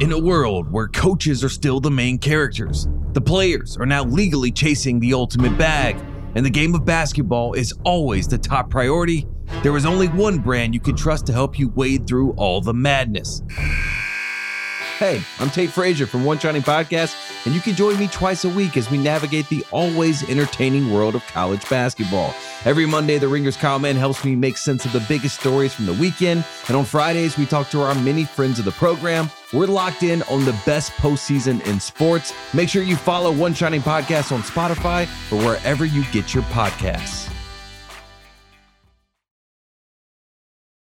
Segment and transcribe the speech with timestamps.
[0.00, 4.52] In a world where coaches are still the main characters, the players are now legally
[4.52, 5.96] chasing the ultimate bag,
[6.36, 9.26] and the game of basketball is always the top priority,
[9.64, 12.72] there is only one brand you can trust to help you wade through all the
[12.72, 13.42] madness.
[14.98, 18.48] Hey, I'm Tate Frazier from One Shining Podcast, and you can join me twice a
[18.48, 22.34] week as we navigate the always entertaining world of college basketball.
[22.64, 25.92] Every Monday, the Ringers comment helps me make sense of the biggest stories from the
[25.94, 29.30] weekend, and on Fridays, we talk to our many friends of the program.
[29.52, 32.32] We're locked in on the best postseason in sports.
[32.52, 37.32] Make sure you follow One Shining Podcast on Spotify or wherever you get your podcasts.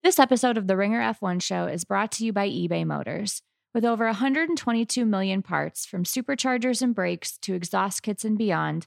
[0.03, 3.43] This episode of the Ringer F1 show is brought to you by eBay Motors.
[3.75, 8.87] With over 122 million parts, from superchargers and brakes to exhaust kits and beyond,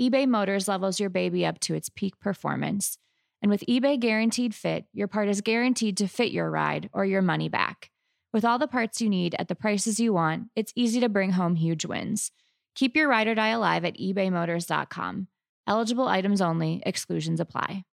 [0.00, 2.98] eBay Motors levels your baby up to its peak performance.
[3.40, 7.22] And with eBay Guaranteed Fit, your part is guaranteed to fit your ride or your
[7.22, 7.90] money back.
[8.32, 11.32] With all the parts you need at the prices you want, it's easy to bring
[11.32, 12.30] home huge wins.
[12.74, 15.28] Keep your ride or die alive at ebaymotors.com.
[15.66, 17.84] Eligible items only, exclusions apply.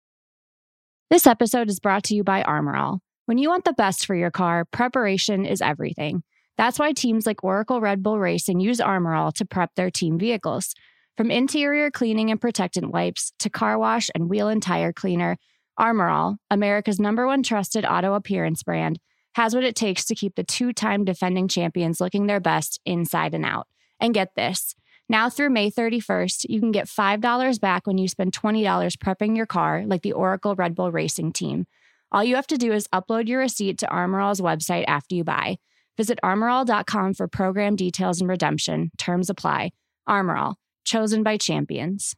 [1.11, 3.01] This episode is brought to you by Armor All.
[3.27, 6.23] When you want the best for your car, preparation is everything.
[6.56, 10.19] That's why teams like Oracle Red Bull Racing use Armor All to prep their team
[10.19, 10.74] vehicles.
[11.16, 15.36] From interior cleaning and protectant wipes to car wash and wheel and tire cleaner,
[15.77, 18.98] Armor All, America's number one trusted auto appearance brand,
[19.34, 23.34] has what it takes to keep the two time defending champions looking their best inside
[23.34, 23.66] and out.
[24.00, 24.74] And get this
[25.08, 28.64] now through May 31st, you can get $5 back when you spend $20
[28.96, 31.66] prepping your car, like the Oracle Red Bull Racing team.
[32.11, 35.24] All you have to do is upload your receipt to Armor All's website after you
[35.24, 35.58] buy.
[35.97, 38.91] Visit armorall.com for program details and redemption.
[38.98, 39.70] Terms apply.
[40.06, 42.14] Armor All, chosen by champions.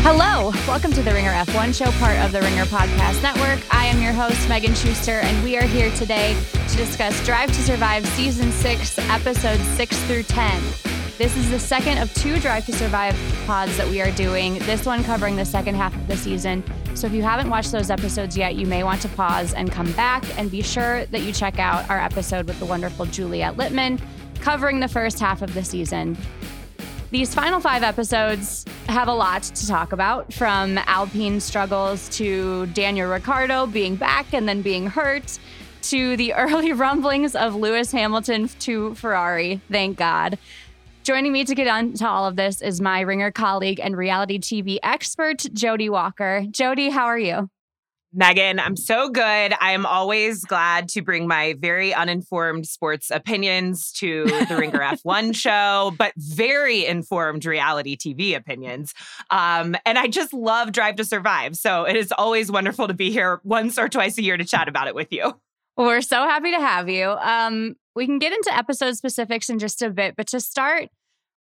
[0.00, 3.60] Hello, welcome to the Ringer F1 show, part of the Ringer Podcast Network.
[3.74, 6.36] I am your host, Megan Schuster, and we are here today
[6.68, 10.93] to discuss Drive to Survive Season 6, Episodes 6 through 10.
[11.16, 13.16] This is the second of two Drive to Survive
[13.46, 16.64] pods that we are doing, this one covering the second half of the season.
[16.94, 19.92] So if you haven't watched those episodes yet, you may want to pause and come
[19.92, 24.00] back and be sure that you check out our episode with the wonderful Juliet Litman
[24.40, 26.16] covering the first half of the season.
[27.12, 33.08] These final five episodes have a lot to talk about from Alpine struggles to Daniel
[33.08, 35.38] Ricciardo being back and then being hurt
[35.82, 39.60] to the early rumblings of Lewis Hamilton to Ferrari.
[39.70, 40.38] Thank God.
[41.04, 44.78] Joining me to get into all of this is my ringer colleague and reality TV
[44.82, 46.46] expert, Jodi Walker.
[46.50, 47.50] Jodi, how are you?
[48.14, 49.52] Megan, I'm so good.
[49.60, 55.36] I am always glad to bring my very uninformed sports opinions to the Ringer F1
[55.36, 58.94] show, but very informed reality TV opinions.
[59.30, 61.56] Um, and I just love Drive to Survive.
[61.56, 64.68] So it is always wonderful to be here once or twice a year to chat
[64.68, 65.38] about it with you.
[65.76, 67.10] We're so happy to have you.
[67.10, 70.88] Um, we can get into episode specifics in just a bit, but to start,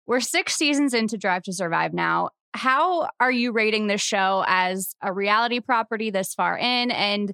[0.07, 4.95] we're six seasons into Drive to Survive now how are you rating this show as
[5.01, 6.91] a reality property this far in?
[6.91, 7.33] And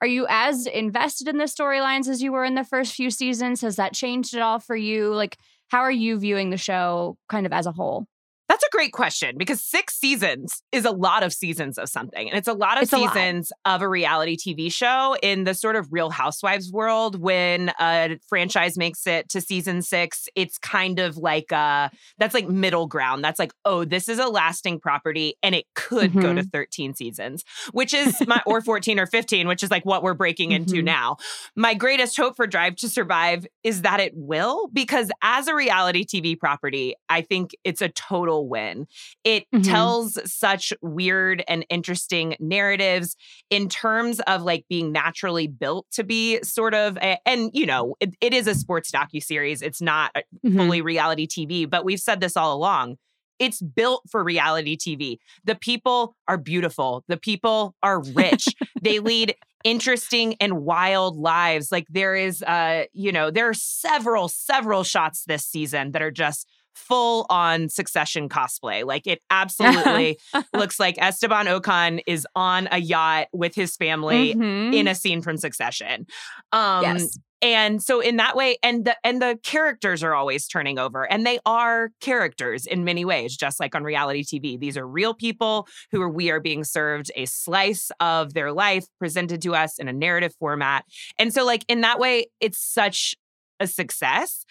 [0.00, 3.62] are you as invested in the storylines as you were in the first few seasons?
[3.62, 5.14] Has that changed at all for you?
[5.14, 5.38] Like,
[5.68, 8.06] how are you viewing the show kind of as a whole?
[8.48, 12.28] That's a great question because six seasons is a lot of seasons of something.
[12.28, 13.12] And it's a lot of It's a lot.
[13.12, 17.20] seasons of a reality TV show in the sort of real housewives world.
[17.20, 22.48] When a franchise makes it to season six, it's kind of like uh that's like
[22.48, 23.24] middle ground.
[23.24, 27.44] That's like, oh, this is a lasting property and it could go to 13 seasons,
[27.72, 30.84] which is my or 14 or 15, which is like what we're breaking into Mhm.
[30.84, 31.16] now.
[31.56, 36.04] My greatest hope for Drive to Survive is that it will, because as a reality
[36.04, 38.86] TV property, I think it's a total win.
[39.24, 39.62] It Mhm.
[39.64, 43.16] tells such weird and interesting narratives
[43.50, 47.94] in terms of like being naturally built to be sort of, a, and you know,
[48.00, 49.62] it, it is a sports docu series.
[49.62, 50.56] It's not a Mhm.
[50.56, 52.96] fully reality TV, but we've said this all along.
[53.38, 55.18] It's built for reality TV.
[55.44, 57.04] The people are beautiful.
[57.06, 58.46] The people are rich.
[58.80, 59.34] they lead
[59.64, 61.72] interesting and wild lives.
[61.72, 66.10] Like there is uh, you know, there are several, several shots this season that are
[66.10, 66.46] just
[66.76, 68.84] full on succession cosplay.
[68.84, 70.18] Like it absolutely
[70.54, 74.74] looks like Esteban Ocon is on a yacht with his family Mhm.
[74.74, 76.06] in a scene from Succession.
[76.52, 77.18] Um yes.
[77.42, 81.26] and so in that way and the and the characters are always turning over and
[81.26, 85.68] they are characters in many ways just like on reality tv these are real people
[85.92, 89.86] who are we are being served a slice of their life presented to us in
[89.86, 90.84] a narrative format
[91.18, 93.14] and so like in that way it's such
[93.60, 94.44] a success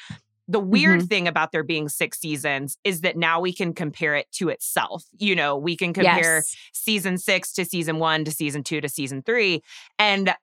[0.48, 1.08] The weird mm-hmm.
[1.08, 5.04] thing about there being six seasons is that now we can compare it to itself.
[5.18, 6.56] You know, we can compare yes.
[6.72, 9.64] season six to season one to season two to season three.
[9.98, 10.36] And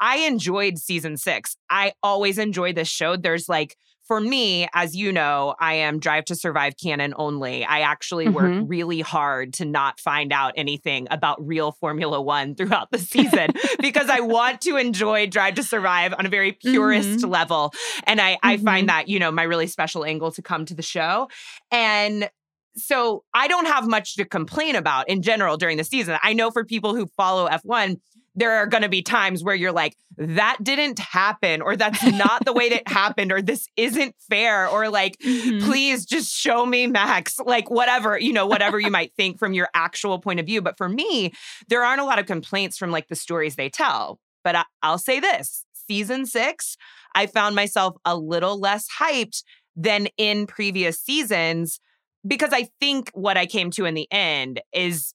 [0.00, 1.56] I enjoyed season six.
[1.70, 3.16] I always enjoy this show.
[3.16, 3.76] There's like,
[4.08, 7.64] for me, as you know, I am Drive to Survive canon only.
[7.64, 8.34] I actually mm-hmm.
[8.60, 13.50] work really hard to not find out anything about real Formula One throughout the season
[13.80, 17.30] because I want to enjoy Drive to Survive on a very purist mm-hmm.
[17.30, 17.72] level.
[18.04, 18.46] And I, mm-hmm.
[18.46, 18.96] I find mm-hmm.
[18.96, 21.28] that, you know, my really special angle to come to the show.
[21.70, 22.30] And
[22.76, 26.16] so I don't have much to complain about in general during the season.
[26.22, 28.00] I know for people who follow F1,
[28.38, 32.44] there are going to be times where you're like, that didn't happen, or that's not
[32.44, 35.64] the way that happened, or this isn't fair, or like, mm-hmm.
[35.64, 39.68] please just show me Max, like whatever, you know, whatever you might think from your
[39.74, 40.62] actual point of view.
[40.62, 41.32] But for me,
[41.68, 44.18] there aren't a lot of complaints from like the stories they tell.
[44.44, 46.76] But I- I'll say this season six,
[47.14, 49.42] I found myself a little less hyped
[49.74, 51.80] than in previous seasons
[52.26, 55.14] because I think what I came to in the end is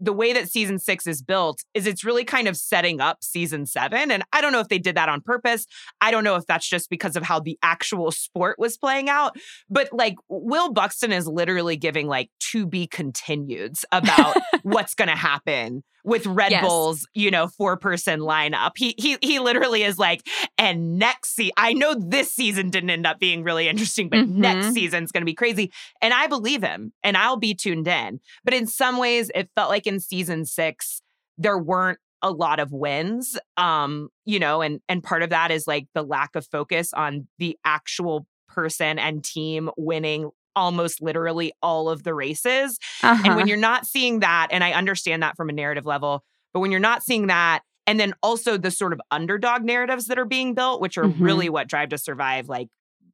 [0.00, 3.66] the way that season six is built is it's really kind of setting up season
[3.66, 4.10] seven.
[4.10, 5.66] And I don't know if they did that on purpose.
[6.00, 9.36] I don't know if that's just because of how the actual sport was playing out.
[9.70, 15.16] But like Will Buxton is literally giving like to be continueds about what's going to
[15.16, 16.64] happen with Red yes.
[16.64, 18.72] Bull's, you know, four person lineup.
[18.76, 20.20] He he he literally is like,
[20.58, 24.40] and next season, I know this season didn't end up being really interesting, but mm-hmm.
[24.40, 25.72] next season's gonna be crazy.
[26.02, 28.20] And I believe him and I'll be tuned in.
[28.44, 31.02] But in some ways, it felt like in season six,
[31.38, 33.38] there weren't a lot of wins.
[33.56, 37.28] Um, you know, and and part of that is like the lack of focus on
[37.38, 42.78] the actual person and team winning almost literally all of the races.
[43.02, 43.22] Uh-huh.
[43.24, 43.46] And when uh-huh.
[43.46, 46.80] you're not seeing that, and I understand that from a narrative level, but when you're
[46.80, 50.80] not seeing that, and then also the sort of underdog narratives that are being built,
[50.80, 51.22] which are mm-hmm.
[51.22, 52.68] really what Drive to Survive like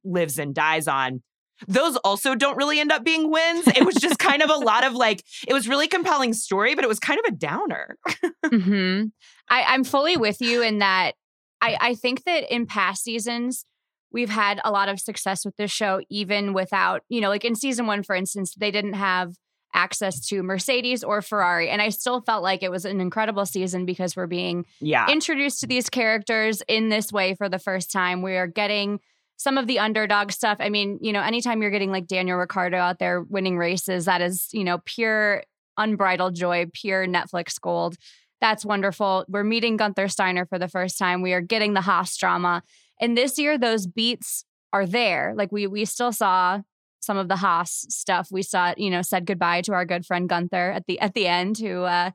[0.04, 1.22] lives and dies on.
[1.68, 3.66] Those also don't really end up being wins.
[3.68, 6.84] It was just kind of a lot of like, it was really compelling story, but
[6.84, 7.96] it was kind of a downer.
[8.44, 9.06] mm-hmm.
[9.48, 11.14] I, I'm fully with you in that
[11.60, 13.64] I, I think that in past seasons,
[14.12, 17.54] we've had a lot of success with this show, even without, you know, like in
[17.54, 19.34] season one, for instance, they didn't have
[19.72, 21.68] access to Mercedes or Ferrari.
[21.70, 25.08] And I still felt like it was an incredible season because we're being yeah.
[25.08, 28.22] introduced to these characters in this way for the first time.
[28.22, 28.98] We are getting
[29.40, 30.58] some of the underdog stuff.
[30.60, 34.20] I mean, you know, anytime you're getting like Daniel Ricciardo out there winning races, that
[34.20, 35.42] is, you know, pure
[35.78, 37.96] unbridled joy, pure Netflix gold.
[38.42, 39.24] That's wonderful.
[39.28, 41.22] We're meeting Gunther Steiner for the first time.
[41.22, 42.62] We are getting the Haas drama.
[43.00, 44.44] And this year, those beats
[44.74, 45.32] are there.
[45.34, 46.60] Like we we still saw
[47.00, 48.28] some of the Haas stuff.
[48.30, 51.26] We saw, you know, said goodbye to our good friend Gunther at the at the
[51.26, 52.10] end, who uh,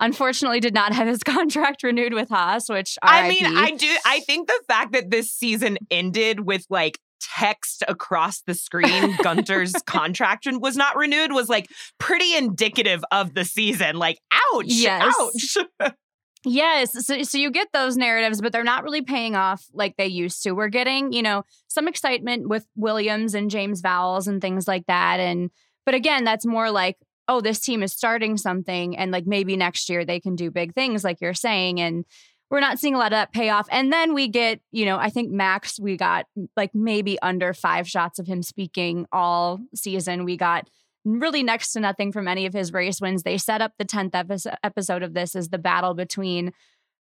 [0.00, 2.68] unfortunately did not have his contract renewed with Haas.
[2.68, 3.94] Which I mean, I do.
[4.04, 9.74] I think the fact that this season ended with like text across the screen Gunter's
[9.86, 13.96] contract was not renewed was like pretty indicative of the season.
[13.96, 15.14] Like, ouch, yes.
[15.18, 15.92] ouch.
[16.48, 17.04] Yes.
[17.04, 20.44] So, so you get those narratives, but they're not really paying off like they used
[20.44, 20.52] to.
[20.52, 25.18] We're getting, you know, some excitement with Williams and James Vowles and things like that.
[25.18, 25.50] And,
[25.84, 26.98] but again, that's more like,
[27.28, 30.74] oh, this team is starting something and like maybe next year they can do big
[30.74, 31.80] things, like you're saying.
[31.80, 32.04] And
[32.50, 33.66] we're not seeing a lot of that payoff.
[33.70, 36.26] And then we get, you know, I think Max, we got
[36.56, 40.24] like maybe under five shots of him speaking all season.
[40.24, 40.68] We got
[41.04, 43.22] really next to nothing from any of his race wins.
[43.22, 46.52] They set up the 10th episode of this as the battle between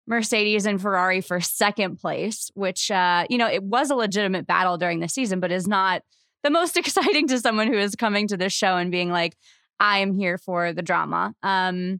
[0.07, 4.77] Mercedes and Ferrari for second place, which, uh, you know, it was a legitimate battle
[4.77, 6.03] during the season, but is not
[6.43, 9.35] the most exciting to someone who is coming to this show and being like,
[9.79, 11.34] I am here for the drama.
[11.44, 12.00] Um,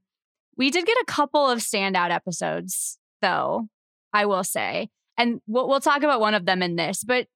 [0.58, 3.67] we did get a couple of standout episodes, though,
[4.13, 4.89] I will say.
[5.17, 7.27] And we'll, we'll talk about one of them in this, but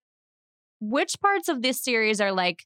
[0.79, 2.63] which parts of this series are like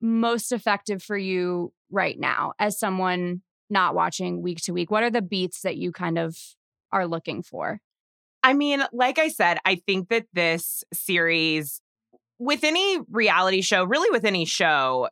[0.00, 4.90] most effective for you right now as someone not watching week to week?
[4.90, 6.36] What are the beats that you kind of
[6.92, 7.80] are looking for?
[8.42, 11.80] I mean, like I said, I think that this series,
[12.38, 15.08] with any reality show, really with any show,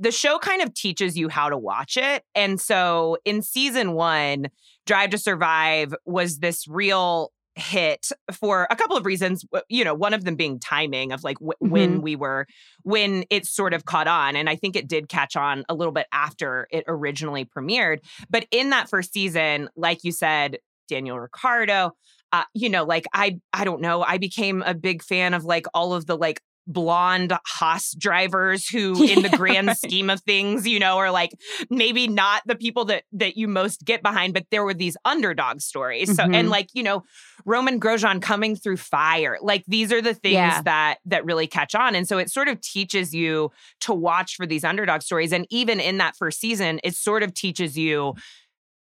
[0.00, 2.24] the show kind of teaches you how to watch it.
[2.34, 4.48] And so in season one,
[4.86, 10.14] Drive to Survive was this real hit for a couple of reasons you know one
[10.14, 11.68] of them being timing of like w- mm-hmm.
[11.68, 12.46] when we were
[12.84, 15.92] when it sort of caught on and i think it did catch on a little
[15.92, 17.98] bit after it originally premiered
[18.30, 21.90] but in that first season like you said daniel ricciardo
[22.32, 25.66] uh, you know like i i don't know i became a big fan of like
[25.74, 26.40] all of the like
[26.72, 31.32] blonde Haas drivers who in the grand scheme of things, you know, are like
[31.68, 35.60] maybe not the people that that you most get behind, but there were these underdog
[35.60, 36.14] stories.
[36.14, 36.34] So mm-hmm.
[36.34, 37.04] and like, you know,
[37.44, 39.38] Romain Grosjean coming through fire.
[39.40, 40.62] Like these are the things yeah.
[40.62, 41.94] that that really catch on.
[41.94, 43.50] And so it sort of teaches you
[43.80, 45.32] to watch for these underdog stories.
[45.32, 48.14] And even in that first season, it sort of teaches you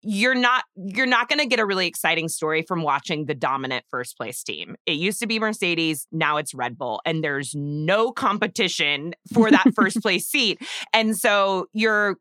[0.02, 3.84] you're not you're not going to get a really exciting story from watching the dominant
[3.90, 4.76] first place team.
[4.86, 9.66] It used to be Mercedes, now it's Red Bull and there's no competition for that
[9.74, 10.60] first place seat.
[10.92, 12.16] And so you're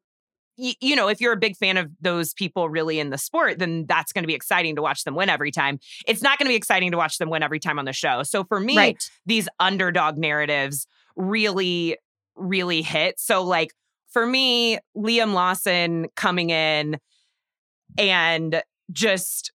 [0.57, 3.85] you know, if you're a big fan of those people really in the sport, then
[3.87, 5.79] that's going to be exciting to watch them win every time.
[6.05, 8.23] It's not going to be exciting to watch them win every time on the show.
[8.23, 9.09] So for me, right.
[9.25, 11.97] these underdog narratives really
[12.35, 13.19] really hit.
[13.19, 13.73] So like
[14.11, 16.97] for me, Liam Lawson coming in
[17.97, 19.51] and just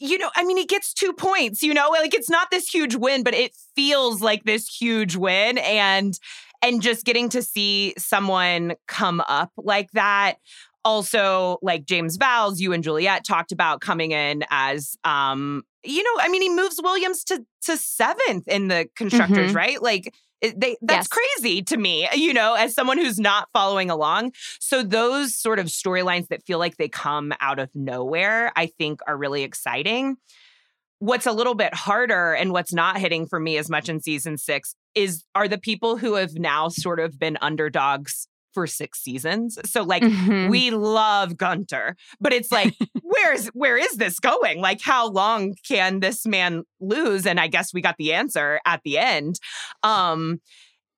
[0.00, 2.94] you know, I mean, he gets two points, you know, like it's not this huge
[2.94, 5.58] win, but it feels like this huge win.
[5.58, 6.16] And
[6.62, 10.36] and just getting to see someone come up like that.
[10.84, 16.22] Also, like James Vowles, you and Juliet talked about coming in as um, you know,
[16.22, 19.56] I mean, he moves Williams to to seventh in the constructors, mm-hmm.
[19.56, 19.82] right?
[19.82, 21.08] Like they that's yes.
[21.08, 25.66] crazy to me you know as someone who's not following along so those sort of
[25.66, 30.16] storylines that feel like they come out of nowhere i think are really exciting
[31.00, 34.36] what's a little bit harder and what's not hitting for me as much in season
[34.36, 39.58] 6 is are the people who have now sort of been underdogs for six seasons.
[39.64, 40.48] So like mm-hmm.
[40.48, 44.60] we love Gunter, but it's like where's where is this going?
[44.60, 47.26] Like how long can this man lose?
[47.26, 49.38] And I guess we got the answer at the end.
[49.82, 50.40] Um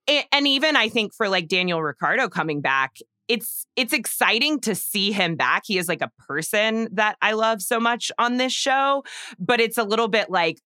[0.07, 2.97] and, and even I think for like Daniel Ricciardo coming back,
[3.28, 5.62] it's it's exciting to see him back.
[5.66, 9.04] He is like a person that I love so much on this show,
[9.38, 10.59] but it's a little bit like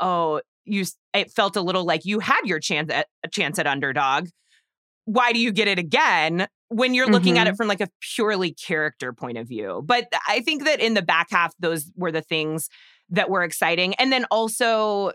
[0.00, 3.66] oh, you it felt a little like you had your chance at a chance at
[3.66, 4.28] underdog
[5.04, 7.42] why do you get it again when you're looking mm-hmm.
[7.42, 7.56] at it mm-hmm.
[7.56, 11.28] from like a purely character point of view but i think that in the back
[11.30, 12.68] half those were the things
[13.10, 15.12] that were exciting and then also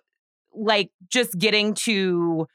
[0.53, 2.47] like just getting to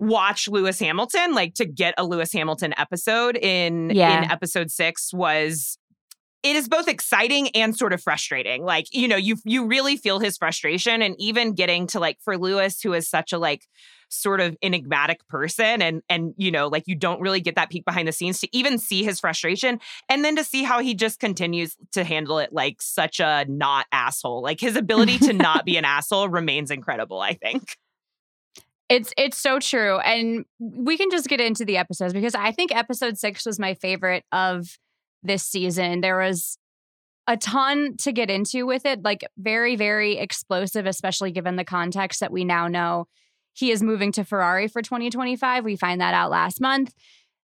[0.00, 4.18] watch Lewis Hamilton like to get a Lewis Hamilton episode in yeah.
[4.18, 5.78] in episode 6 was
[6.42, 8.64] it is both exciting and sort of frustrating.
[8.64, 12.36] Like, you know, you you really feel his frustration and even getting to like for
[12.36, 13.66] Lewis who is such a like
[14.08, 17.84] sort of enigmatic person and and you know like you don't really get that peek
[17.84, 21.20] behind the scenes to even see his frustration and then to see how he just
[21.20, 24.42] continues to handle it like such a not asshole.
[24.42, 27.76] Like his ability to not be an asshole remains incredible i think.
[28.88, 32.74] It's it's so true and we can just get into the episodes because i think
[32.74, 34.66] episode 6 was my favorite of
[35.24, 36.02] this season.
[36.02, 36.58] There was
[37.26, 42.20] a ton to get into with it like very very explosive especially given the context
[42.20, 43.06] that we now know
[43.54, 45.64] he is moving to Ferrari for 2025.
[45.64, 46.94] We find that out last month.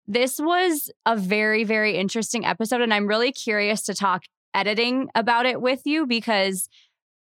[0.07, 2.81] This was a very, very interesting episode.
[2.81, 6.69] And I'm really curious to talk editing about it with you because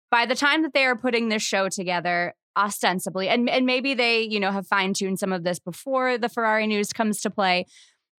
[0.10, 4.22] by the time that they are putting this show together, ostensibly, and, and maybe they,
[4.22, 7.66] you know, have fine tuned some of this before the Ferrari news comes to play.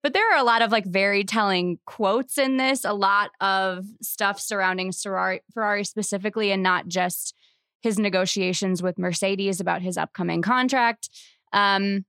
[0.03, 3.87] But there are a lot of like very telling quotes in this, a lot of
[4.00, 7.35] stuff surrounding Ferrari, Ferrari specifically, and not just
[7.81, 11.09] his negotiations with Mercedes about his upcoming contract.
[11.53, 12.05] Um,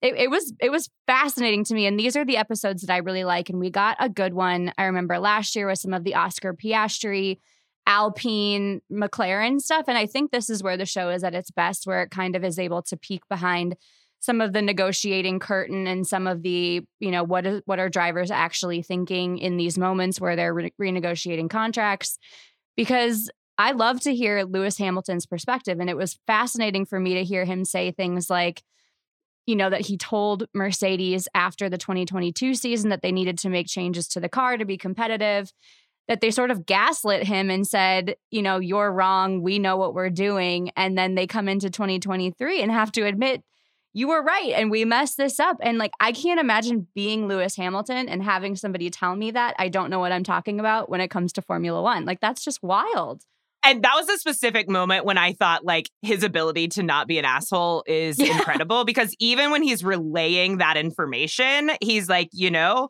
[0.00, 2.98] it, it, was it was fascinating to me, and these are the episodes that I
[2.98, 3.50] really like.
[3.50, 4.72] And we got a good one.
[4.78, 7.38] I remember last year with some of the Oscar Piastri,
[7.86, 11.86] Alpine, McLaren stuff, and I think this is where the show is at its best,
[11.86, 13.76] where it kind of is able to peek behind
[14.20, 17.88] some of the negotiating curtain and some of the you know what is what are
[17.88, 22.18] drivers actually thinking in these moments where they're re- renegotiating contracts
[22.76, 25.80] because I love to hear Lewis Hamilton's perspective.
[25.80, 28.62] And it was fascinating for me to hear him say things like,
[29.46, 33.66] you know, that he told Mercedes after the 2022 season that they needed to make
[33.66, 35.52] changes to the car to be competitive,
[36.06, 39.42] that they sort of gaslit him and said, you know, you're wrong.
[39.42, 40.70] We know what we're doing.
[40.76, 43.42] And then they come into 2023 and have to admit,
[43.94, 45.56] you were right and we messed this up.
[45.60, 49.68] And like, I can't imagine being Lewis Hamilton and having somebody tell me that I
[49.68, 52.04] don't know what I'm talking about when it comes to Formula One.
[52.04, 53.24] Like, that's just wild
[53.64, 57.18] and that was a specific moment when I thought like his ability to not be
[57.18, 58.36] an asshole is yeah.
[58.36, 62.88] incredible because even when he's relaying that information, he's like, you know,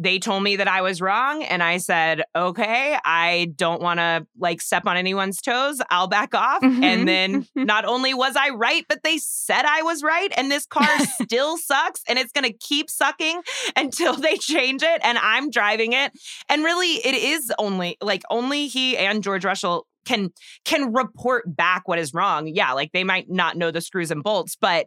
[0.00, 1.42] they told me that I was wrong.
[1.42, 5.82] And I said, okay, I don't want to like step on anyone's toes.
[5.90, 6.62] I'll back off.
[6.62, 6.82] Mm-hmm.
[6.82, 10.32] And then not only was I right, but they said I was right.
[10.38, 10.88] And this car
[11.22, 13.42] still sucks and it's going to keep sucking
[13.76, 15.00] until they change it.
[15.04, 16.12] And I'm driving it.
[16.48, 20.30] And really, it is only like only he and George Russell can
[20.64, 22.46] can report back what is wrong.
[22.46, 24.86] Yeah, like they might not know the screws and bolts, but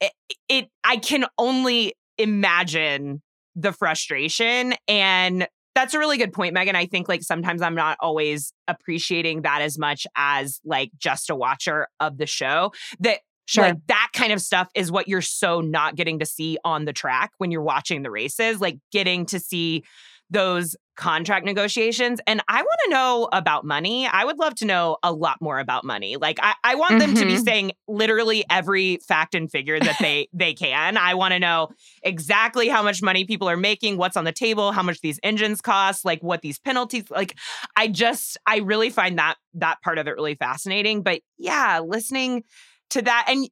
[0.00, 0.12] it,
[0.48, 3.22] it I can only imagine
[3.56, 6.76] the frustration and that's a really good point, Megan.
[6.76, 11.34] I think like sometimes I'm not always appreciating that as much as like just a
[11.34, 12.72] watcher of the show.
[13.00, 13.64] That Sure.
[13.64, 16.94] Like that kind of stuff is what you're so not getting to see on the
[16.94, 19.84] track when you're watching the races, like getting to see
[20.30, 22.20] those contract negotiations.
[22.26, 24.06] And I want to know about money.
[24.06, 26.16] I would love to know a lot more about money.
[26.16, 27.20] Like I, I want them mm-hmm.
[27.20, 27.44] to be mm-hmm.
[27.44, 30.96] saying literally every fact and figure that they they can.
[30.96, 31.70] I want to know
[32.02, 35.60] exactly how much money people are making, what's on the table, how much these engines
[35.60, 37.36] cost, like what these penalties like
[37.76, 41.02] I just I really find that that part of it really fascinating.
[41.02, 42.44] But yeah, listening
[42.90, 43.48] to that and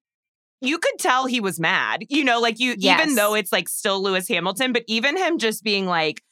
[0.61, 2.05] you could tell he was mad.
[2.09, 3.01] You know, like you yes.
[3.01, 6.23] even though it's like still Lewis Hamilton, but even him just being like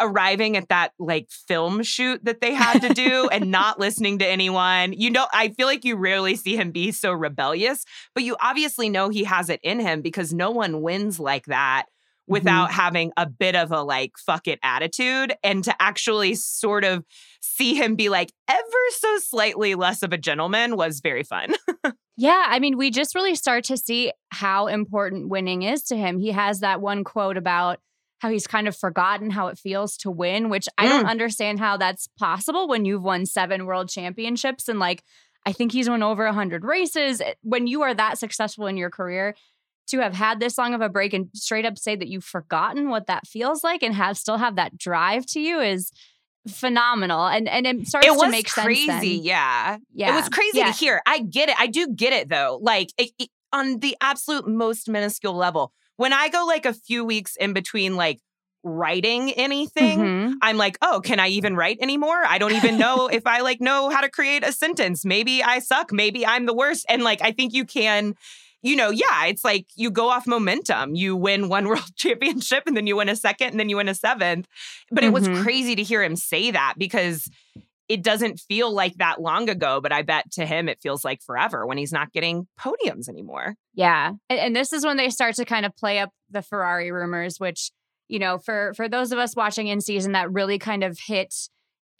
[0.00, 4.26] arriving at that like film shoot that they had to do and not listening to
[4.26, 4.92] anyone.
[4.92, 8.88] You know, I feel like you rarely see him be so rebellious, but you obviously
[8.88, 11.86] know he has it in him because no one wins like that
[12.26, 12.80] without mm-hmm.
[12.80, 17.04] having a bit of a like fuck it attitude and to actually sort of
[17.40, 18.60] see him be like ever
[18.90, 21.52] so slightly less of a gentleman was very fun.
[22.16, 26.18] yeah, I mean, we just really start to see how important winning is to him.
[26.18, 27.78] He has that one quote about
[28.24, 31.10] how he's kind of forgotten how it feels to win, which I don't mm.
[31.10, 35.04] understand how that's possible when you've won seven world championships and like
[35.44, 37.20] I think he's won over 100 races.
[37.20, 39.34] Eh, when you are that successful in your career,
[39.88, 42.88] to have had this long of a break and straight up say that you've forgotten
[42.88, 45.92] what that feels like and have still have that drive to you is
[46.48, 50.30] phenomenal and and it starts it to make crazy, sense crazy yeah yeah it was
[50.30, 50.66] crazy yeah.
[50.66, 53.94] to hear i get it i do get it though like it, it, on the
[54.00, 58.20] absolute most minuscule level when I go like a few weeks in between like
[58.62, 60.32] writing anything, mm-hmm.
[60.42, 62.24] I'm like, oh, can I even write anymore?
[62.26, 65.04] I don't even know if I like know how to create a sentence.
[65.04, 65.92] Maybe I suck.
[65.92, 66.86] Maybe I'm the worst.
[66.88, 68.14] And like, I think you can,
[68.62, 70.94] you know, yeah, it's like you go off momentum.
[70.94, 73.88] You win one world championship and then you win a second and then you win
[73.88, 74.48] a seventh.
[74.90, 75.08] But mm-hmm.
[75.08, 75.42] it was mm-hmm.
[75.42, 77.28] crazy to hear him say that because
[77.88, 81.22] it doesn't feel like that long ago, but I bet to him it feels like
[81.22, 83.56] forever when he's not getting podiums anymore.
[83.74, 84.12] Yeah.
[84.30, 87.38] And, and, this is when they start to kind of play up the Ferrari rumors,
[87.38, 87.70] which,
[88.08, 91.34] you know, for for those of us watching in season that really kind of hit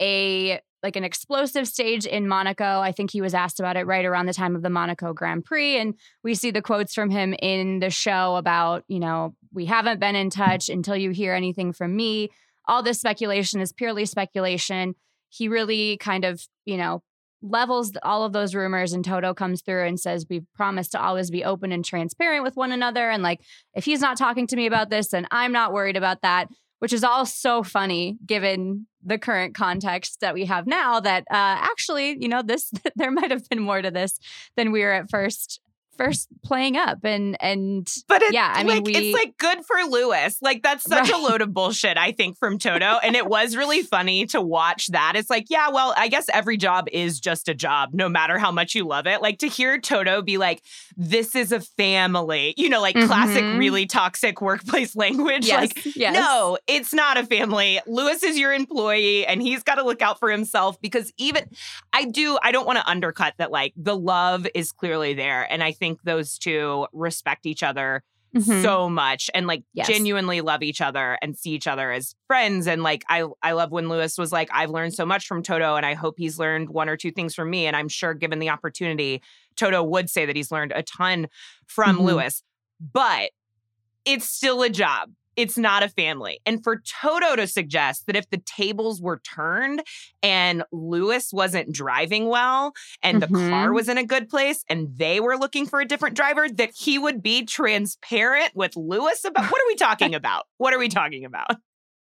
[0.00, 2.80] a like an explosive stage in Monaco.
[2.80, 5.42] I think he was asked about it right around the time of the Monaco Grand
[5.42, 5.78] Prix.
[5.78, 9.98] And we see the quotes from him in the show about, you know, we haven't
[9.98, 12.28] been in touch until you hear anything from me.
[12.68, 14.94] All this speculation is purely speculation
[15.34, 17.02] he really kind of, you know,
[17.44, 21.30] levels all of those rumors and Toto comes through and says we promise to always
[21.30, 23.40] be open and transparent with one another and like
[23.74, 26.92] if he's not talking to me about this then I'm not worried about that which
[26.92, 32.16] is all so funny given the current context that we have now that uh actually
[32.18, 34.18] you know this there might have been more to this
[34.56, 35.60] than we were at first
[35.96, 39.76] first playing up and and but it's yeah i mean we, it's like good for
[39.88, 41.12] lewis like that's such right.
[41.12, 44.88] a load of bullshit i think from toto and it was really funny to watch
[44.88, 48.38] that it's like yeah well i guess every job is just a job no matter
[48.38, 50.62] how much you love it like to hear toto be like
[50.96, 53.06] this is a family you know like mm-hmm.
[53.06, 56.14] classic really toxic workplace language yes, like yes.
[56.14, 60.18] no it's not a family lewis is your employee and he's got to look out
[60.18, 61.44] for himself because even
[61.92, 65.62] i do i don't want to undercut that like the love is clearly there and
[65.62, 68.02] i think think those two respect each other
[68.34, 68.62] mm-hmm.
[68.62, 69.86] so much and like yes.
[69.86, 73.70] genuinely love each other and see each other as friends and like I I love
[73.70, 76.70] when Lewis was like I've learned so much from Toto and I hope he's learned
[76.70, 79.22] one or two things from me and I'm sure given the opportunity
[79.56, 81.28] Toto would say that he's learned a ton
[81.66, 82.06] from mm-hmm.
[82.06, 82.42] Lewis
[82.80, 83.30] but
[84.06, 86.40] it's still a job it's not a family.
[86.46, 89.82] And for Toto to suggest that if the tables were turned
[90.22, 93.32] and Lewis wasn't driving well and mm-hmm.
[93.32, 93.74] the car mm-hmm.
[93.74, 96.98] was in a good place and they were looking for a different driver, that he
[96.98, 100.44] would be transparent with Lewis about what are we talking about?
[100.58, 101.56] What are we talking about?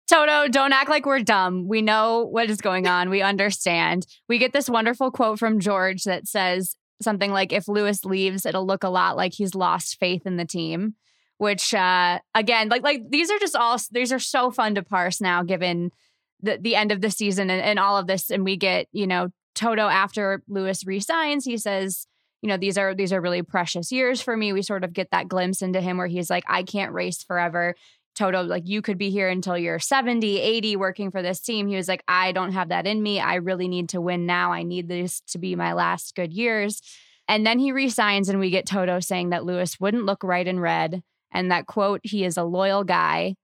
[0.08, 1.66] Toto, don't act like we're dumb.
[1.66, 3.08] We know what is going on.
[3.08, 4.06] We understand.
[4.28, 8.66] We get this wonderful quote from George that says something like, if Lewis leaves, it'll
[8.66, 10.96] look a lot like he's lost faith in the team
[11.38, 15.20] which uh again like like these are just all these are so fun to parse
[15.20, 15.90] now given
[16.40, 19.06] the the end of the season and, and all of this and we get you
[19.06, 22.06] know Toto after Lewis resigns he says
[22.42, 24.52] you know these are these are really precious years for me.
[24.52, 27.76] We sort of get that glimpse into him where he's like I can't race forever.
[28.14, 31.68] Toto like you could be here until you're 70 80 working for this team.
[31.68, 33.20] He was like I don't have that in me.
[33.20, 34.52] I really need to win now.
[34.52, 36.82] I need this to be my last good years.
[37.28, 40.58] And then he resigns and we get Toto saying that Lewis wouldn't look right in
[40.58, 43.34] red and that quote, he is a loyal guy.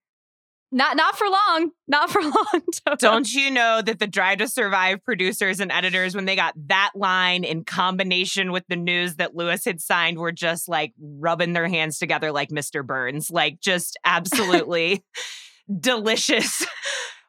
[0.70, 1.70] not not for long.
[1.86, 2.62] Not for long.
[2.98, 6.90] Don't you know that the Drive to Survive producers and editors, when they got that
[6.94, 11.68] line in combination with the news that Lewis had signed, were just like rubbing their
[11.68, 12.84] hands together like Mr.
[12.86, 15.02] Burns, like just absolutely
[15.80, 16.66] delicious.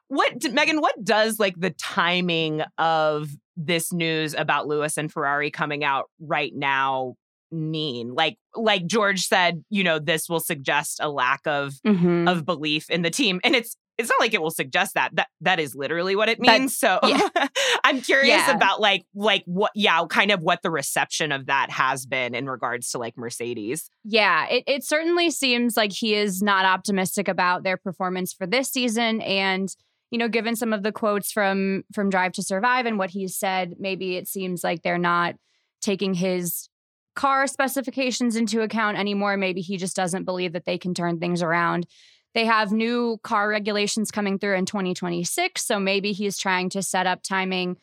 [0.08, 0.80] What Megan?
[0.80, 6.52] What does like the timing of this news about Lewis and Ferrari coming out right
[6.54, 7.14] now
[7.52, 8.14] mean?
[8.14, 12.28] Like like George said, you know, this will suggest a lack of mm-hmm.
[12.28, 13.40] of belief in the team.
[13.44, 15.14] And it's it's not like it will suggest that.
[15.14, 16.76] That that is literally what it means.
[16.76, 17.28] so yeah.
[17.84, 18.56] I'm curious yeah.
[18.56, 22.48] about like like what yeah, kind of what the reception of that has been in
[22.48, 23.90] regards to like Mercedes.
[24.04, 28.70] Yeah, it, it certainly seems like he is not optimistic about their performance for this
[28.70, 29.20] season.
[29.20, 29.74] And,
[30.10, 33.36] you know, given some of the quotes from from Drive to Survive and what he's
[33.36, 35.34] said, maybe it seems like they're not
[35.82, 36.70] taking his
[37.14, 39.36] car specifications into account anymore.
[39.36, 41.86] Maybe he just doesn't believe that they can turn things around.
[42.34, 45.64] They have new car regulations coming through in 2026.
[45.64, 47.76] So maybe he's trying to set up timing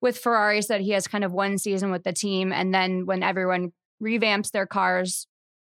[0.00, 2.52] with Ferrari so that he has kind of one season with the team.
[2.52, 5.28] And then when everyone revamps their cars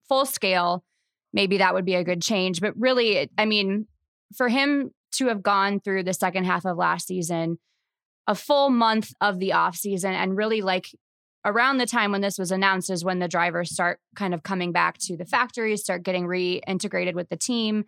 [0.09, 0.83] full scale,
[1.31, 2.59] maybe that would be a good change.
[2.59, 3.85] But really, I mean,
[4.35, 7.59] for him to have gone through the second half of last season,
[8.27, 10.87] a full month of the off season, and really like
[11.45, 14.71] around the time when this was announced is when the drivers start kind of coming
[14.71, 17.85] back to the factories, start getting reintegrated with the team.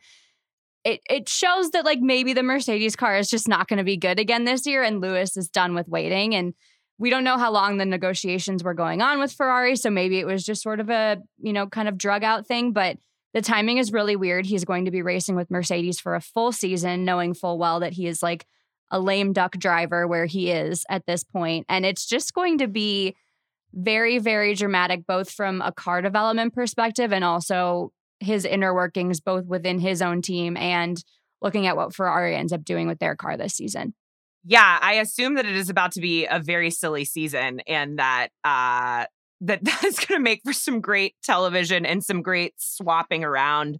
[0.83, 3.97] It it shows that like maybe the Mercedes car is just not going to be
[3.97, 6.53] good again this year and Lewis is done with waiting and
[6.99, 10.25] we don't know how long the negotiations were going on with Ferrari, so maybe it
[10.25, 12.97] was just sort of a, you know, kind of drug out thing, but
[13.33, 14.47] the timing is really weird.
[14.47, 17.93] He's going to be racing with Mercedes for a full season knowing full well that
[17.93, 18.47] he is like
[18.89, 22.67] a lame duck driver where he is at this point and it's just going to
[22.67, 23.15] be
[23.73, 29.45] very, very dramatic, both from a car development perspective and also his inner workings, both
[29.45, 31.03] within his own team and
[31.41, 33.93] looking at what Ferrari ends up doing with their car this season.
[34.43, 38.29] Yeah, I assume that it is about to be a very silly season and that
[38.43, 39.05] uh
[39.41, 43.79] that that is going to make for some great television and some great swapping around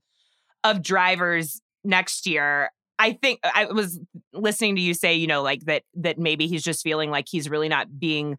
[0.63, 2.71] of drivers next year.
[3.00, 4.00] I think I was
[4.34, 7.50] listening to you say, you know, like that that maybe he's just feeling like he's
[7.50, 8.38] really not being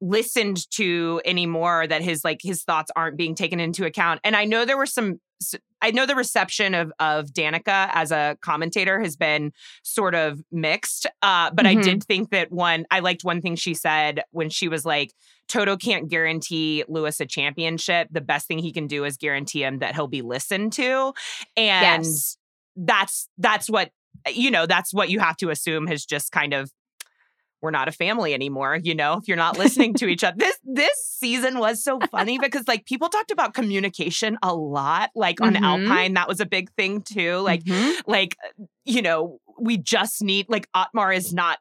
[0.00, 4.44] listened to anymore that his like his thoughts aren't being taken into account and i
[4.44, 5.20] know there were some
[5.82, 11.06] i know the reception of of danica as a commentator has been sort of mixed
[11.22, 11.78] uh but mm-hmm.
[11.78, 15.12] i did think that one i liked one thing she said when she was like
[15.48, 19.80] toto can't guarantee lewis a championship the best thing he can do is guarantee him
[19.80, 21.12] that he'll be listened to
[21.56, 22.36] and yes.
[22.76, 23.90] that's that's what
[24.28, 26.70] you know that's what you have to assume has just kind of
[27.62, 30.58] we're not a family anymore you know if you're not listening to each other this
[30.64, 35.54] this season was so funny because like people talked about communication a lot like on
[35.54, 35.64] mm-hmm.
[35.64, 38.10] alpine that was a big thing too like mm-hmm.
[38.10, 38.36] like
[38.84, 41.58] you know we just need like Otmar is not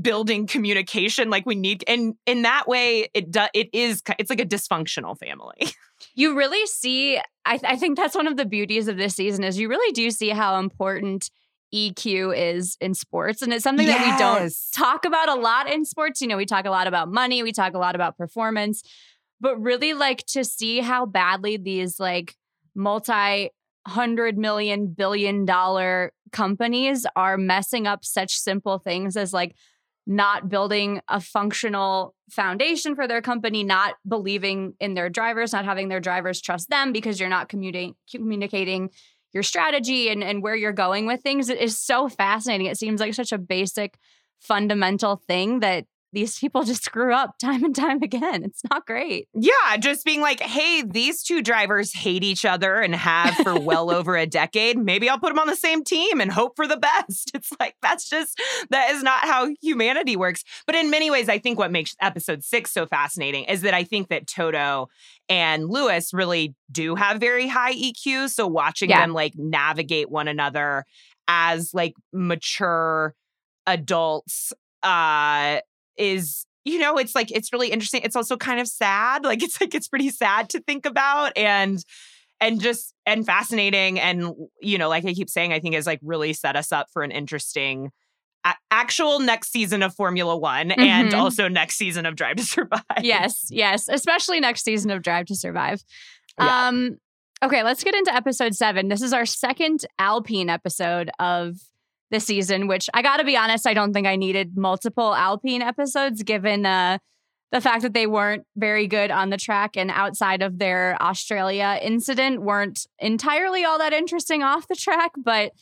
[0.00, 4.40] building communication like we need and in that way it does it is it's like
[4.40, 5.72] a dysfunctional family
[6.14, 9.44] you really see I, th- I think that's one of the beauties of this season
[9.44, 11.30] is you really do see how important
[11.74, 13.42] EQ is in sports.
[13.42, 13.98] And it's something yes.
[13.98, 16.20] that we don't talk about a lot in sports.
[16.20, 18.82] You know, we talk a lot about money, we talk a lot about performance,
[19.40, 22.34] but really like to see how badly these like
[22.74, 23.50] multi
[23.86, 29.54] hundred million billion dollar companies are messing up such simple things as like
[30.06, 35.88] not building a functional foundation for their company, not believing in their drivers, not having
[35.88, 38.90] their drivers trust them because you're not communicating communicating
[39.32, 42.66] your strategy and, and where you're going with things is so fascinating.
[42.66, 43.98] It seems like such a basic,
[44.40, 48.44] fundamental thing that these people just screw up time and time again.
[48.44, 49.28] It's not great.
[49.34, 53.90] Yeah, just being like, hey, these two drivers hate each other and have for well
[53.90, 54.78] over a decade.
[54.78, 57.32] Maybe I'll put them on the same team and hope for the best.
[57.38, 58.40] It's like, that's just,
[58.70, 60.42] that is not how humanity works.
[60.66, 63.84] But in many ways, I think what makes episode six so fascinating is that I
[63.84, 64.88] think that Toto
[65.28, 68.30] and Lewis really do have very high EQ.
[68.30, 69.02] So watching yeah.
[69.02, 70.84] them like navigate one another
[71.28, 73.14] as like mature
[73.66, 75.58] adults uh
[75.98, 79.60] is you know it's like it's really interesting it's also kind of sad like it's
[79.60, 81.84] like it's pretty sad to think about and
[82.40, 86.00] and just and fascinating and you know like i keep saying i think has like
[86.02, 87.90] really set us up for an interesting
[88.44, 90.80] a- actual next season of formula one mm-hmm.
[90.80, 95.26] and also next season of drive to survive yes yes especially next season of drive
[95.26, 95.82] to survive
[96.38, 96.68] yeah.
[96.68, 96.96] um
[97.42, 101.56] okay let's get into episode seven this is our second alpine episode of
[102.10, 105.62] this season, which I got to be honest, I don't think I needed multiple Alpine
[105.62, 106.98] episodes given uh,
[107.52, 111.78] the fact that they weren't very good on the track and outside of their Australia
[111.82, 115.12] incident weren't entirely all that interesting off the track.
[115.16, 115.52] But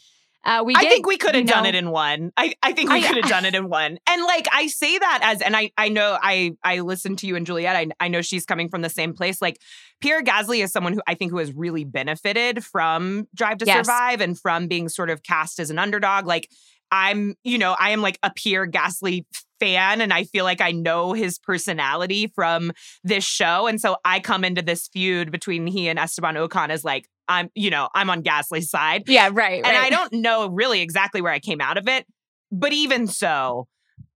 [0.46, 2.32] Uh, we I think we could have you done know- it in one.
[2.36, 3.98] I, I think we could have done it in one.
[4.06, 7.34] And like I say that as and I I know I I listened to you
[7.36, 7.74] and Juliet.
[7.76, 9.42] I I know she's coming from the same place.
[9.42, 9.60] Like
[10.00, 13.84] Pierre Gasly is someone who I think who has really benefited from Drive to Yes.
[13.86, 16.26] Survive and from being sort of cast as an underdog.
[16.26, 16.48] Like
[16.92, 19.24] I'm, you know, I am like a Pierre Gasly
[19.58, 22.70] fan and I feel like I know his personality from
[23.02, 23.66] this show.
[23.66, 27.50] And so I come into this feud between he and Esteban Ocon as like, I'm,
[27.54, 29.04] you know, I'm on Gasly's side.
[29.06, 29.64] Yeah, right.
[29.64, 32.06] And I don't know really exactly where I came out of it,
[32.50, 33.66] but even so,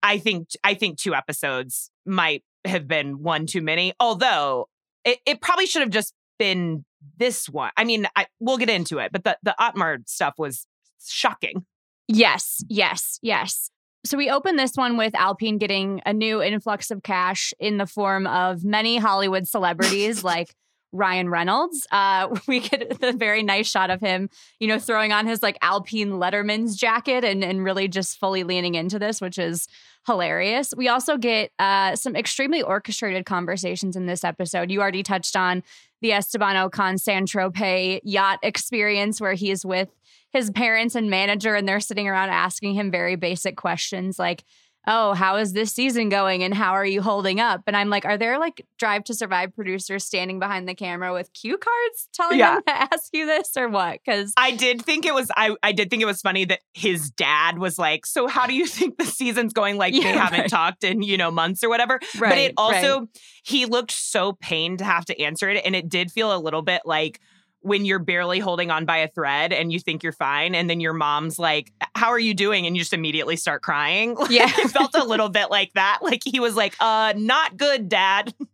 [0.03, 3.92] I think I think two episodes might have been one too many.
[4.01, 4.68] Although
[5.05, 6.85] it, it probably should have just been
[7.18, 7.70] this one.
[7.77, 10.66] I mean, I, we'll get into it, but the the Otmar stuff was
[11.05, 11.66] shocking.
[12.09, 13.70] Yes, yes, yes.
[14.05, 17.87] So we open this one with Alpine getting a new influx of cash in the
[17.87, 20.55] form of many Hollywood celebrities like
[20.92, 21.87] Ryan Reynolds.
[21.90, 25.59] Uh, we get the very nice shot of him, you know, throwing on his like
[25.62, 29.68] Alpine Letterman's jacket and and really just fully leaning into this, which is
[30.07, 30.72] hilarious.
[30.76, 34.70] We also get uh, some extremely orchestrated conversations in this episode.
[34.70, 35.62] You already touched on
[36.00, 39.88] the Esteban Ocon San Tropez yacht experience where he is with
[40.33, 44.44] his parents and manager and they're sitting around asking him very basic questions like
[44.87, 48.05] oh how is this season going and how are you holding up and i'm like
[48.05, 52.38] are there like drive to survive producers standing behind the camera with cue cards telling
[52.38, 52.55] Yeah.
[52.55, 55.73] them to ask you this or what because I did think it was I I
[55.73, 58.97] did think it was funny that his dad was like, "So how do you think
[58.99, 60.51] the season's going?" Like they Yeah, haven't right.
[60.51, 61.99] talked in you know months or whatever.
[62.19, 63.07] but it also
[63.45, 66.62] he looked so pained to have to answer it and it did feel a little
[66.62, 67.21] bit like
[67.62, 70.81] when you're barely holding on by a thread and you think you're fine and then
[70.81, 72.66] your mom's like how are you doing?
[72.66, 74.14] and you just immediately start crying.
[74.18, 74.49] Like, Yeah.
[74.49, 75.99] it felt a little bit like that.
[76.03, 78.35] Like he was like uh not good dad.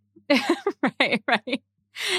[1.01, 1.63] Right right.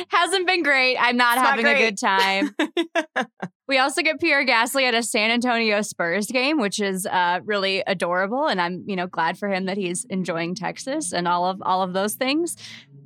[0.09, 0.97] Hasn't been great.
[0.97, 2.55] I'm not It's not having a good time.
[3.69, 7.83] We also get Pierre Gasly at a San Antonio Spurs game, which is uh, really
[7.85, 11.61] adorable, and I'm you know glad for him that he's enjoying Texas and all of
[11.61, 12.55] all of those things.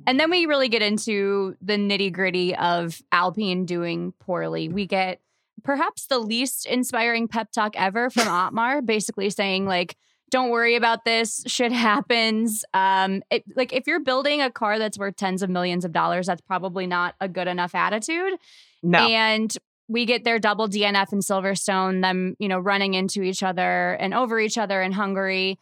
[0.06, 4.68] And then we really get into the nitty gritty of Alpine doing poorly.
[4.68, 5.20] We get
[5.62, 9.96] perhaps the least inspiring pep talk ever from Otmar, basically saying like,
[10.30, 11.42] "Don't worry about this.
[11.46, 15.84] Shit happens." Um, it, like if you're building a car that's worth tens of millions
[15.84, 18.34] of dollars, that's probably not a good enough attitude.
[18.82, 19.56] no And
[19.88, 24.14] we get their double DNF in Silverstone, them, you know, running into each other and
[24.14, 25.58] over each other in Hungary.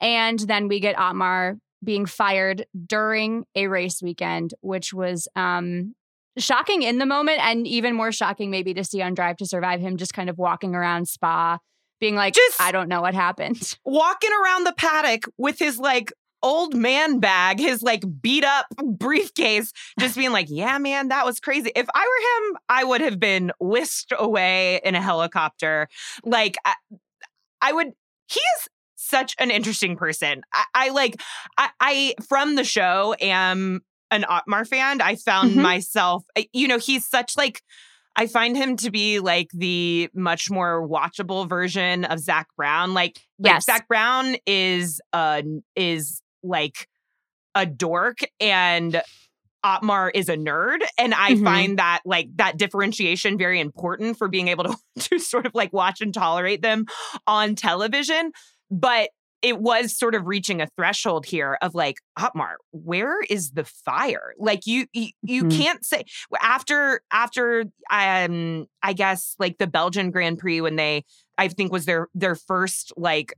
[0.00, 5.94] And then we get Otmar being fired during a race weekend, which was um
[6.38, 9.80] shocking in the moment and even more shocking maybe to see on Drive to Survive
[9.80, 11.58] him just kind of walking around Spa
[12.00, 13.76] being like, Just- I don't know what happened.
[13.84, 19.72] walking around the paddock with his like old man bag, his like beat up briefcase,
[19.98, 21.70] just being like, yeah, man, that was crazy.
[21.74, 25.88] If I were him, I would have been whisked away in a helicopter.
[26.22, 26.74] Like, I,
[27.62, 27.92] I would,
[28.28, 28.68] he is
[29.14, 30.42] such an interesting person.
[30.52, 31.14] I, I like,
[31.56, 35.00] I, I, from the show, am an Otmar fan.
[35.00, 35.62] I found Mhm.
[35.62, 37.62] myself, you know, he's such like,
[38.16, 42.94] I find him to be like the much more watchable version of Zak Brown.
[42.94, 43.64] Like, like Yes.
[43.66, 45.42] Zak Brown is uh
[45.76, 46.86] is like
[47.56, 49.02] a dork and
[49.64, 50.80] Otmar is a nerd.
[50.98, 51.42] And I Mhm.
[51.44, 54.76] find that like that differentiation very important for being able to,
[55.08, 56.84] to sort of like watch and tolerate them
[57.26, 58.30] on television.
[58.74, 59.10] But
[59.40, 64.32] it was sort of reaching a threshold here of like, Otmar, where is the fire?
[64.38, 65.56] Like you you, you Mhm.
[65.56, 66.04] can't say
[66.40, 71.04] after after um I guess like the Belgian Grand Prix when they
[71.36, 73.34] I think was their their first like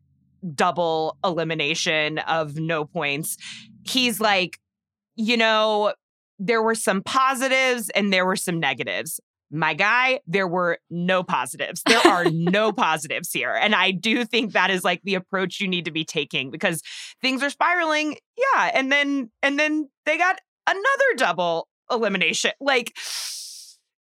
[0.54, 3.36] double elimination of no points.
[3.84, 4.58] He's like,
[5.16, 5.92] you know,
[6.38, 9.18] there were some positives and there were some negatives.
[9.50, 11.82] My guy, there were no positives.
[11.86, 13.52] There are no positives here.
[13.52, 16.82] And I do think that is like the approach you need to be taking because
[17.20, 18.16] things are spiraling.
[18.36, 18.70] Yeah.
[18.74, 22.52] And then and then they got another double elimination.
[22.60, 22.92] Like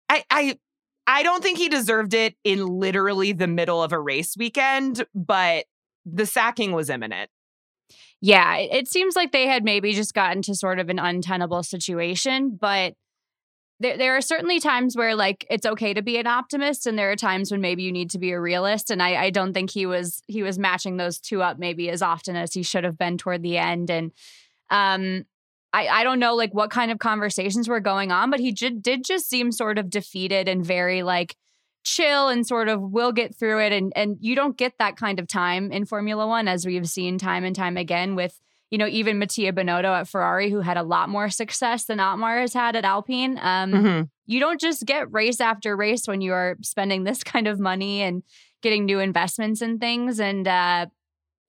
[0.10, 0.58] I I
[1.06, 5.66] I don't think he deserved it in literally the middle of a race weekend, but
[6.06, 7.30] the sacking was imminent.
[8.22, 12.58] Yeah, it, seems like they had maybe just gotten to sort of an untenable situation,
[12.60, 12.94] but
[13.84, 17.12] there, there are certainly times where like it's okay to be an optimist, and there
[17.12, 18.90] are times when maybe you need to be a realist.
[18.90, 22.02] And I, I don't think he was he was matching those two up maybe as
[22.02, 23.90] often as he should have been toward the end.
[23.90, 24.12] And
[24.70, 25.26] um,
[25.74, 28.82] I I don't know like what kind of conversations were going on, but he did
[28.82, 31.36] did just seem sort of defeated and very like
[31.84, 35.20] chill and sort of we'll get through it and and you don't get that kind
[35.20, 38.40] of time in Formula 1 as we've seen time and time again with
[38.74, 42.40] you know even Mattia Binotto at Ferrari who had a lot more success than Otmar
[42.42, 44.02] has had at Alpine um Mm-hmm.
[44.26, 48.02] you don't just get race after race when you are spending this kind of money
[48.02, 48.24] and
[48.64, 50.20] getting new investments and things.
[50.22, 50.86] And uh,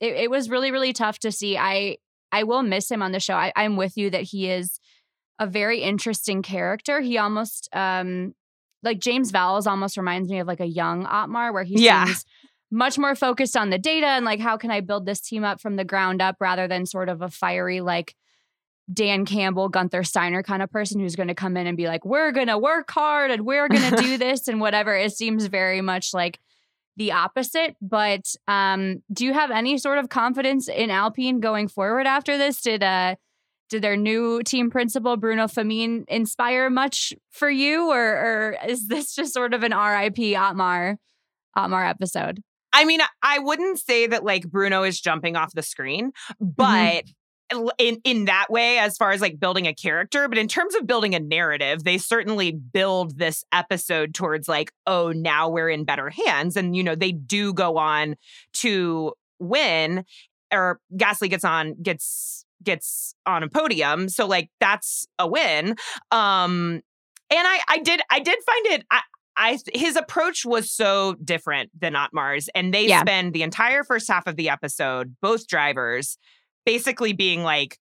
[0.00, 1.56] it, it was really, really tough to see.
[1.56, 1.96] I
[2.32, 3.34] I will miss him on the show.
[3.34, 4.80] I, I'm with you that he is
[5.38, 7.00] a very interesting character.
[7.00, 8.34] He almost um
[8.82, 12.04] like James Vowles almost reminds me of like a young Otmar where he Yeah.
[12.04, 12.24] seems
[12.74, 15.60] much more focused on the data and like how can I build this team up
[15.60, 18.16] from the ground up rather than sort of a fiery like
[18.92, 22.04] Dan Campbell, Gunther Steiner kind of person who's going to come in and be like,
[22.04, 24.94] we're going to work hard and we're going to do this and whatever.
[24.94, 26.40] It seems very much like
[26.96, 27.76] the opposite.
[27.80, 32.60] But um, do you have any sort of confidence in Alpine going forward after this?
[32.60, 33.14] Did uh,
[33.70, 39.14] did their new team principal Bruno Famin inspire much for you, or, or is this
[39.14, 40.98] just sort of an RIP Otmar
[41.56, 42.42] Otmar episode?
[42.74, 47.04] I mean, I wouldn't say that like Bruno is jumping off the screen, but
[47.78, 50.87] in in that way as far as like building a character, but in terms of
[50.87, 56.10] building a narrative, they certainly build this episode towards like, oh, now we're in better
[56.10, 58.16] hands and you know, they do go on
[58.54, 60.04] to win
[60.52, 64.08] or Gasly gets on gets gets on a podium.
[64.08, 65.76] So like that's a win.
[66.10, 66.80] Um
[67.30, 69.00] and I I did I did find it I,
[69.37, 73.01] I his approach was so different than Otmar's, and they Yeah.
[73.01, 76.18] spend the entire first half of the episode, both drivers,
[76.64, 77.79] basically being like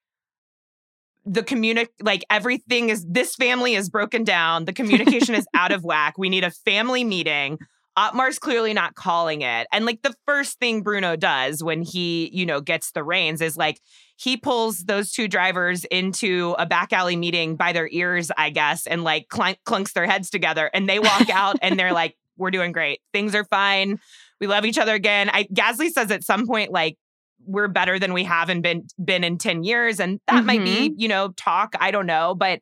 [1.26, 5.84] the communic like everything is this family is broken down, the communication is out of
[5.84, 6.16] whack.
[6.18, 7.60] We need a family meeting.
[7.98, 9.68] Otmar's clearly not calling it.
[9.72, 13.56] And like the first thing Bruno does when he, you know, gets the reins is
[13.56, 13.80] like
[14.18, 18.88] he pulls those two drivers into a back alley meeting by their ears, I guess,
[18.88, 20.70] and like clunk, clunks their heads together.
[20.74, 23.00] And they walk out and they're like, we're doing great.
[23.14, 24.00] Things are fine.
[24.40, 25.30] We love each other again.
[25.32, 26.98] I Gasly says at some point, like,
[27.46, 30.00] we're better than we haven't been been in 10 years.
[30.00, 30.94] And that might be, mm-hmm.
[31.00, 31.76] you know, talk.
[31.80, 32.34] I don't know.
[32.34, 32.62] But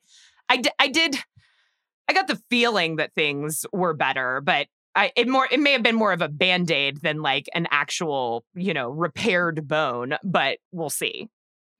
[0.49, 1.17] I, d- I did
[2.11, 5.84] I got the feeling that things were better, but I it more it may have
[5.84, 10.89] been more of a band-aid than like an actual, you know, repaired bone, but we'll
[10.89, 11.30] see.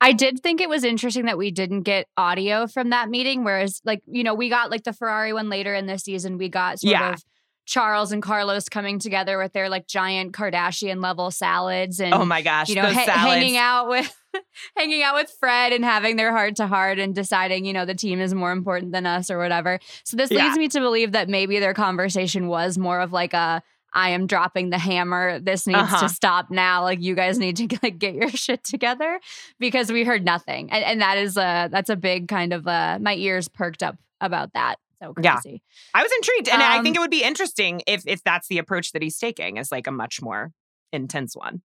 [0.04, 3.82] I did think it was interesting that we didn't get audio from that meeting, whereas,
[3.86, 6.40] like, you know, we got like the Ferrari one later in the season.
[6.40, 7.14] We got sort Yeah.
[7.14, 7.24] of
[7.66, 12.42] Charles and Carlos coming together with their like giant Kardashian level salads and Oh my
[12.42, 14.14] gosh, you know ha- hanging out with
[14.78, 17.96] hanging out with Fred and having their heart to heart and deciding you know the
[17.96, 19.80] team is more important than us or whatever.
[20.04, 20.46] So this Yeah.
[20.46, 23.62] leads me to believe that maybe their conversation was more of like a
[23.94, 25.40] I am dropping the hammer.
[25.42, 26.08] This needs Uh-huh.
[26.08, 26.84] to stop now.
[26.84, 29.20] Like you guys need to like get your shit together
[29.60, 33.00] because we heard nothing, and, and that is a that's a big kind of uh
[33.02, 34.76] my ears perked up about that.
[35.02, 35.40] So Yeah.
[35.40, 35.64] crazy.
[35.94, 38.58] I was intrigued, and I think Um, it would be interesting if if that's the
[38.60, 40.52] approach that he's taking, is like a much more
[40.94, 41.62] intense one.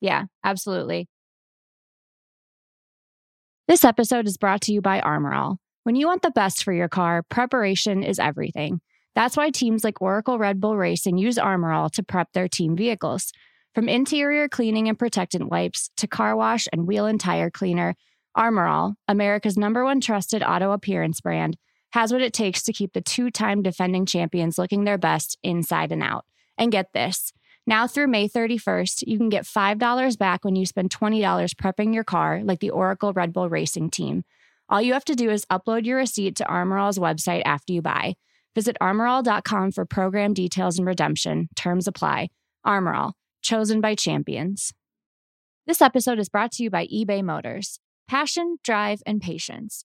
[0.00, 1.08] Yeah, absolutely.
[3.68, 5.58] This episode is brought to you by Armor All.
[5.84, 8.80] When you want the best for your car, preparation is everything.
[9.14, 12.76] That's why teams like Oracle Red Bull Racing use Armor All to prep their team
[12.76, 13.32] vehicles.
[13.74, 17.94] From interior cleaning and protectant wipes to car wash and wheel and tire cleaner,
[18.34, 21.56] Armor All, America's number one trusted auto appearance brand,
[21.90, 25.92] has what it takes to keep the two time defending champions looking their best inside
[25.92, 26.24] and out.
[26.56, 27.32] And get this
[27.66, 31.22] now through May 31st, you can get $5 back when you spend $20
[31.54, 34.24] prepping your car, like the Oracle Red Bull Racing team.
[34.68, 37.82] All you have to do is upload your receipt to Armor All's website after you
[37.82, 38.14] buy.
[38.54, 41.48] Visit armorall.com for program details and redemption.
[41.54, 42.30] Terms apply.
[42.64, 44.72] Armor All, chosen by champions.
[45.66, 47.78] This episode is brought to you by eBay Motors.
[48.08, 49.84] Passion, drive, and patience.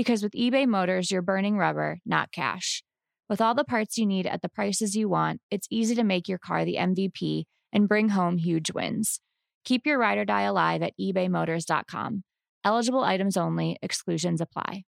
[0.00, 2.82] Because with eBay Motors, you're burning rubber, not cash.
[3.28, 6.26] With all the parts you need at the prices you want, it's easy to make
[6.26, 9.20] your car the MVP and bring home huge wins.
[9.66, 12.24] Keep your ride or die alive at ebaymotors.com.
[12.64, 14.84] Eligible items only, exclusions apply.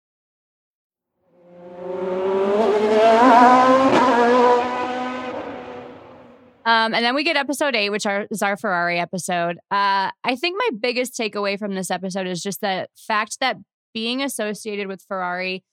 [6.65, 9.59] Um, and then we get episode eight, which is our Ferrari episode.
[9.71, 13.59] Uh, I think my biggest takeaway from this episode is just the fact that
[13.93, 15.65] being associated with Ferrari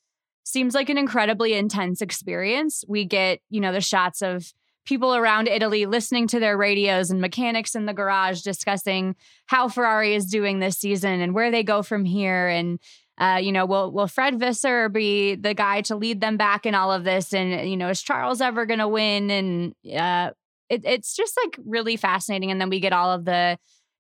[0.44, 2.84] seems like an incredibly intense experience.
[2.88, 4.52] We get, you know, the shots of
[4.86, 9.16] people around Italy listening to their radios and mechanics in the garage discussing
[9.46, 12.48] how Ferrari is doing this season and where they go from here.
[12.48, 12.80] And
[13.20, 16.74] uh, you know, will will Fred Vasseur be the guy to lead them back in
[16.74, 17.34] all of this?
[17.34, 19.30] And you know, is Charles ever going to win?
[19.30, 20.32] And uh,
[20.70, 22.50] it, it's just like really fascinating.
[22.50, 23.60] And then we get all of the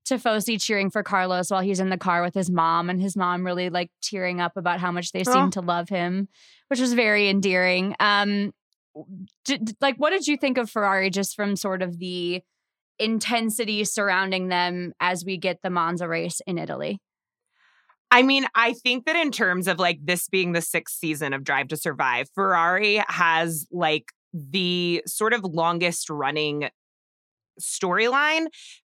[0.10, 3.46] Tifosi cheering for Carlos while he's in the car with his mom, and his mom
[3.46, 5.32] really like tearing up about how much they oh.
[5.32, 6.28] seem to love him,
[6.68, 7.96] which was very endearing.
[8.00, 8.52] Um,
[9.46, 12.42] d- like, what did you think of Ferrari just from sort of the
[12.98, 17.00] intensity surrounding them as we get the Monza race in Italy?
[18.12, 21.44] I mean, I think that in terms of like this being the sixth season of
[21.44, 26.70] Drive to Survive, Ferrari has like the sort of longest running
[27.60, 28.48] storyline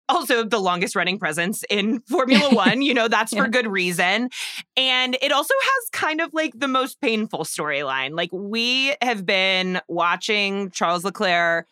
[0.08, 2.82] also the longest running presence in Formula One.
[2.82, 3.42] You know, that's yeah.
[3.42, 4.30] for good reason.
[4.76, 8.16] And it also has kind of like the most painful storyline.
[8.16, 11.66] Like, we have been watching Charles Leclerc,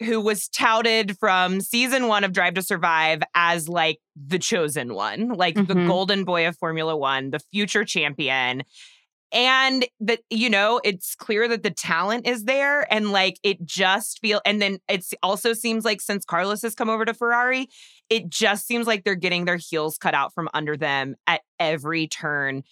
[0.00, 5.28] who was touted from season one of Drive to Survive as like the chosen one,
[5.30, 5.66] like mm-hmm.
[5.66, 8.62] the golden boy of Formula One, the future champion
[9.30, 14.18] and that you know it's clear that the talent is there and like it just
[14.20, 17.68] feel and then it also seems like since carlos has come over to ferrari
[18.08, 22.06] it just seems like they're getting their heels cut out from under them at every
[22.08, 22.62] turn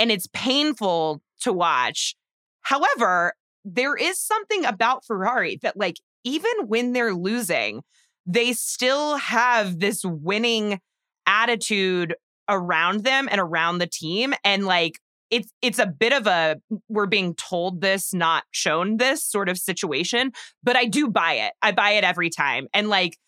[0.00, 2.16] and it's painful to watch.
[2.62, 3.34] However
[3.66, 7.82] there is something about ferrari that like even when they're losing
[8.24, 10.80] they still have this winning
[11.26, 12.14] attitude
[12.48, 14.98] around them and around the team and like
[15.30, 16.56] it's it's a bit of a
[16.88, 21.52] we're being told this not shown this sort of situation but i do buy it.
[21.62, 22.68] I buy it every time.
[22.74, 23.18] And like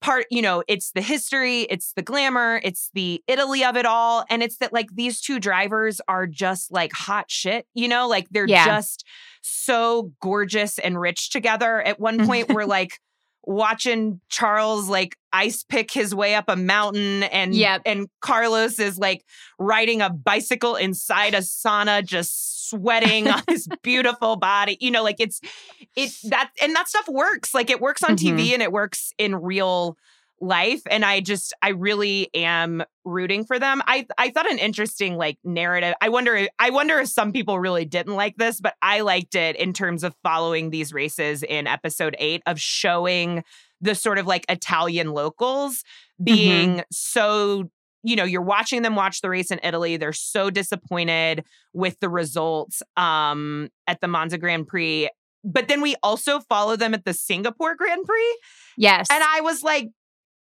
[0.00, 4.24] part you know it's the history it's the glamour it's the italy of it all
[4.30, 8.08] and it's that like these two drivers are just like hot shit you know?
[8.08, 8.64] Like they're yeah.
[8.64, 9.04] just
[9.42, 11.80] so gorgeous and rich together.
[11.82, 12.26] At one mm-hmm.
[12.26, 12.98] point we're like
[13.44, 17.82] watching Charles like ice pick his way up a mountain and yep.
[17.86, 19.24] and Carlos is like
[19.58, 24.76] riding a bicycle inside a sauna just sweating on his beautiful body.
[24.80, 25.40] You know, like it's
[25.96, 27.54] it that and that stuff works.
[27.54, 28.38] Like it works on mm-hmm.
[28.38, 29.96] TV and it works in real
[30.40, 35.16] life and i just i really am rooting for them i i thought an interesting
[35.16, 39.00] like narrative i wonder i wonder if some people really didn't like this but i
[39.00, 43.44] liked it in terms of following these races in episode 8 of showing
[43.80, 45.84] the sort of like italian locals
[46.22, 46.80] being mm-hmm.
[46.90, 47.68] so
[48.02, 52.08] you know you're watching them watch the race in italy they're so disappointed with the
[52.08, 55.08] results um at the monza grand prix
[55.44, 58.38] but then we also follow them at the Singapore Grand Prix.
[58.76, 59.06] Yes.
[59.10, 59.88] And I was like,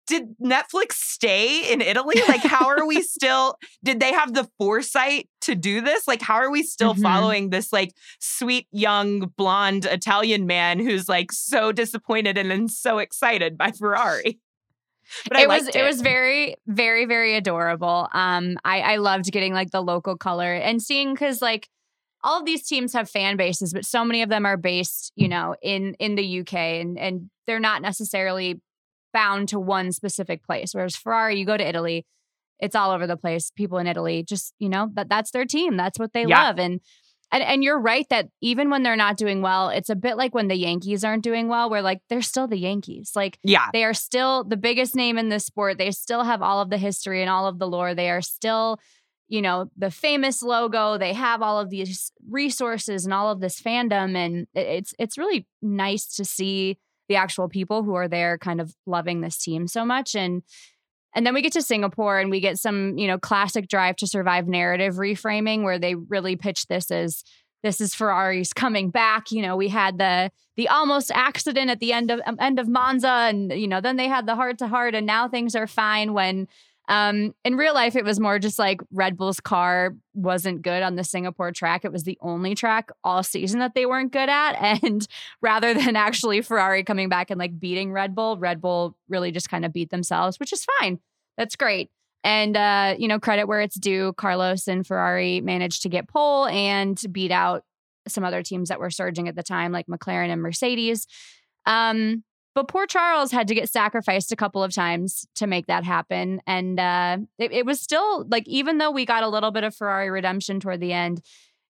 [0.09, 2.15] did Netflix stay in Italy?
[2.27, 6.07] Like, how are we still, did they have the foresight to do this?
[6.07, 7.03] Like, how are we still mm-hmm.
[7.03, 12.97] following this like sweet, young, blonde Italian man who's like so disappointed and then so
[12.97, 14.39] excited by Ferrari?
[15.27, 15.75] But it was it.
[15.75, 15.83] it.
[15.83, 18.07] was very very very adorable.
[18.13, 21.67] Um, I I loved getting like the local color and seeing because like
[22.23, 25.27] all of these teams have fan bases, but so many of them are based, you
[25.27, 28.61] know, in in the UK and and they're not necessarily
[29.13, 30.73] bound to one specific place.
[30.73, 32.05] Whereas Ferrari, you go to Italy,
[32.59, 33.51] it's all over the place.
[33.55, 35.77] People in Italy just, you know, that that's their team.
[35.77, 36.47] That's what they yeah.
[36.47, 36.59] love.
[36.59, 36.81] And
[37.31, 40.33] and and you're right that even when they're not doing well, it's a bit like
[40.33, 43.11] when the Yankees aren't doing well, where like they're still the Yankees.
[43.15, 43.67] Like yeah.
[43.71, 45.77] they are still the biggest name in this sport.
[45.77, 47.93] They still have all of the history and all of the lore.
[47.93, 48.79] They are still,
[49.27, 50.97] you know, the famous logo.
[50.97, 54.15] They have all of these resources and all of this fandom.
[54.15, 56.79] And it's it's really nice to see
[57.09, 60.43] the actual people who are there kind of loving this team so much and
[61.15, 64.07] and then we get to Singapore and we get some, you know, classic drive to
[64.07, 67.23] survive narrative reframing where they really pitch this as
[67.63, 69.31] this is Ferrari's coming back.
[69.31, 72.67] You know, we had the the almost accident at the end of um, end of
[72.67, 75.67] Monza and you know, then they had the heart to heart and now things are
[75.67, 76.47] fine when
[76.89, 80.95] um, in real life, it was more just like Red Bull's car wasn't good on
[80.95, 81.85] the Singapore track.
[81.85, 84.53] It was the only track all season that they weren't good at.
[84.83, 85.07] And
[85.41, 89.49] rather than actually Ferrari coming back and like beating Red Bull, Red Bull really just
[89.49, 90.99] kind of beat themselves, which is fine.
[91.37, 91.89] That's great.
[92.23, 94.13] And, uh, you know, credit where it's due.
[94.13, 97.63] Carlos and Ferrari managed to get pole and beat out
[98.07, 101.05] some other teams that were surging at the time, like McLaren and Mercedes.
[101.65, 102.23] Um,
[102.55, 106.41] but poor Charles had to get sacrificed a couple of times to make that happen.
[106.47, 109.75] And uh, it, it was still like, even though we got a little bit of
[109.75, 111.21] Ferrari redemption toward the end,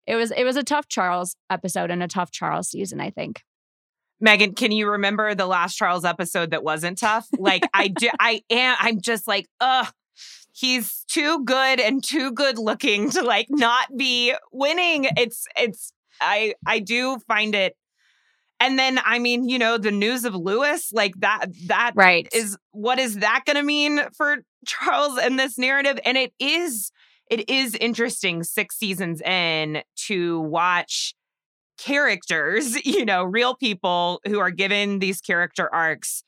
[0.07, 3.43] it was it was a tough Charles episode and a tough Charles season, I think.
[4.19, 7.27] Megan, can you remember the last Charles episode that wasn't tough?
[7.37, 9.93] Like I do I am I'm just like, ugh,
[10.51, 15.07] he's too good and too good looking to like not be winning.
[15.15, 17.75] It's it's I I do find it
[18.59, 22.27] and then, I mean, you know, the news of Lewis, like that, that right.
[22.33, 25.99] is what is that going to mean for Charles and this narrative?
[26.03, 26.91] And it is,
[27.29, 31.13] it is interesting six seasons in to watch
[31.77, 36.23] characters, you know, real people who are given these character arcs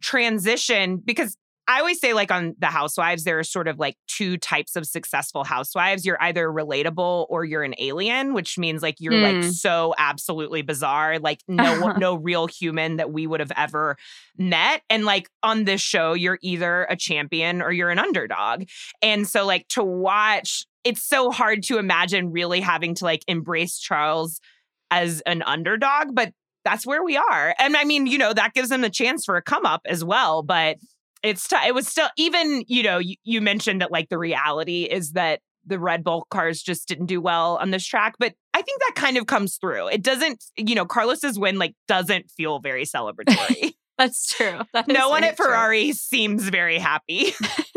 [0.00, 1.36] transition because
[1.72, 4.84] I always say, like on The Housewives, there are sort of like two types of
[4.84, 6.04] successful housewives.
[6.04, 9.42] You're either relatable or you're an alien, which means like you're mm.
[9.42, 13.96] like so absolutely bizarre, like no no real human that we would have ever
[14.36, 14.82] met.
[14.90, 18.64] And like on this show, you're either a champion or you're an underdog.
[19.00, 23.78] And so like to watch, it's so hard to imagine really having to like embrace
[23.78, 24.42] Charles
[24.90, 27.54] as an underdog, but that's where we are.
[27.58, 30.04] And I mean, you know, that gives them a chance for a come up as
[30.04, 30.42] well.
[30.42, 30.76] But
[31.22, 34.84] it's t- it was still even you know you, you mentioned that like the reality
[34.84, 38.62] is that the Red Bull cars just didn't do well on this track, but I
[38.62, 39.88] think that kind of comes through.
[39.88, 43.74] It doesn't, you know, Carlos's win like doesn't feel very celebratory.
[43.98, 44.60] That's true.
[44.72, 45.92] That no one at Ferrari true.
[45.92, 47.34] seems very happy.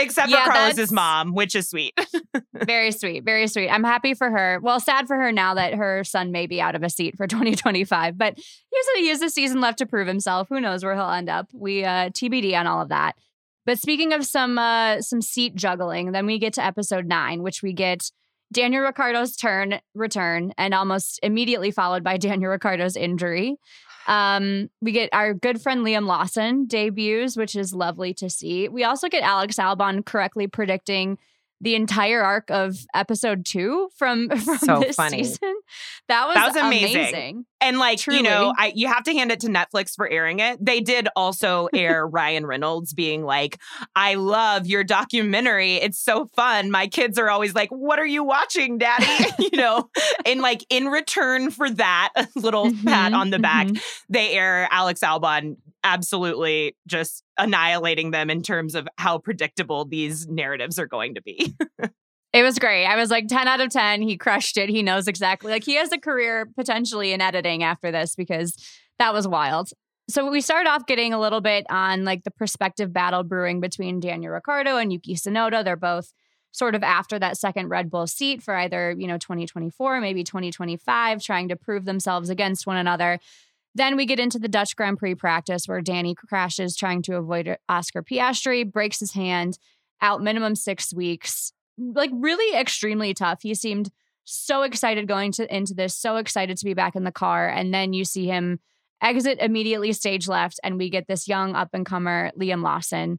[0.00, 1.98] Except yeah, for Carlos's mom, which is sweet.
[2.54, 3.24] very sweet.
[3.24, 3.68] Very sweet.
[3.68, 4.58] I'm happy for her.
[4.62, 7.26] Well, sad for her now that her son may be out of a seat for
[7.28, 8.16] 2025.
[8.16, 10.48] But here's he has a season left to prove himself.
[10.48, 11.48] Who knows where he'll end up?
[11.52, 13.16] We uh TBD on all of that.
[13.66, 17.62] But speaking of some uh some seat juggling, then we get to episode nine, which
[17.62, 18.10] we get
[18.52, 23.56] Daniel Ricciardo's turn return and almost immediately followed by Daniel Ricciardo's injury.
[24.06, 28.68] Um, we get our good friend Liam Lawson debuts, which is lovely to see.
[28.68, 31.18] We also get Alex Albon correctly predicting
[31.60, 35.24] the entire arc of episode two from, from so this funny.
[35.24, 35.54] season.
[36.08, 36.96] That was, that was amazing.
[36.96, 37.44] amazing.
[37.60, 38.18] And like, Truly.
[38.18, 40.58] you know, I you have to hand it to Netflix for airing it.
[40.60, 43.60] They did also air Ryan Reynolds being like,
[43.94, 45.76] I love your documentary.
[45.76, 46.72] It's so fun.
[46.72, 49.06] My kids are always like, What are you watching, Daddy?
[49.38, 49.88] you know,
[50.26, 53.78] and like in return for that a little mm-hmm, pat on the back, mm-hmm.
[54.08, 60.78] they air Alex Albon absolutely just annihilating them in terms of how predictable these narratives
[60.78, 61.54] are going to be.
[62.32, 62.86] It was great.
[62.86, 64.02] I was like 10 out of 10.
[64.02, 64.68] He crushed it.
[64.68, 65.50] He knows exactly.
[65.50, 68.54] Like he has a career potentially in editing after this because
[69.00, 69.70] that was wild.
[70.08, 73.98] So we started off getting a little bit on like the perspective battle brewing between
[73.98, 75.64] Daniel Ricciardo and Yuki Tsunoda.
[75.64, 76.12] They're both
[76.52, 81.22] sort of after that second Red Bull seat for either, you know, 2024, maybe 2025,
[81.22, 83.18] trying to prove themselves against one another.
[83.74, 87.56] Then we get into the Dutch Grand Prix practice where Danny crashes trying to avoid
[87.68, 89.58] Oscar Piastri, breaks his hand,
[90.00, 91.52] out minimum six weeks.
[91.78, 93.42] Like really extremely tough.
[93.42, 93.90] He seemed
[94.24, 97.48] so excited going to into this, so excited to be back in the car.
[97.48, 98.58] And then you see him
[99.02, 103.18] exit immediately stage left, and we get this young up and comer, Liam Lawson,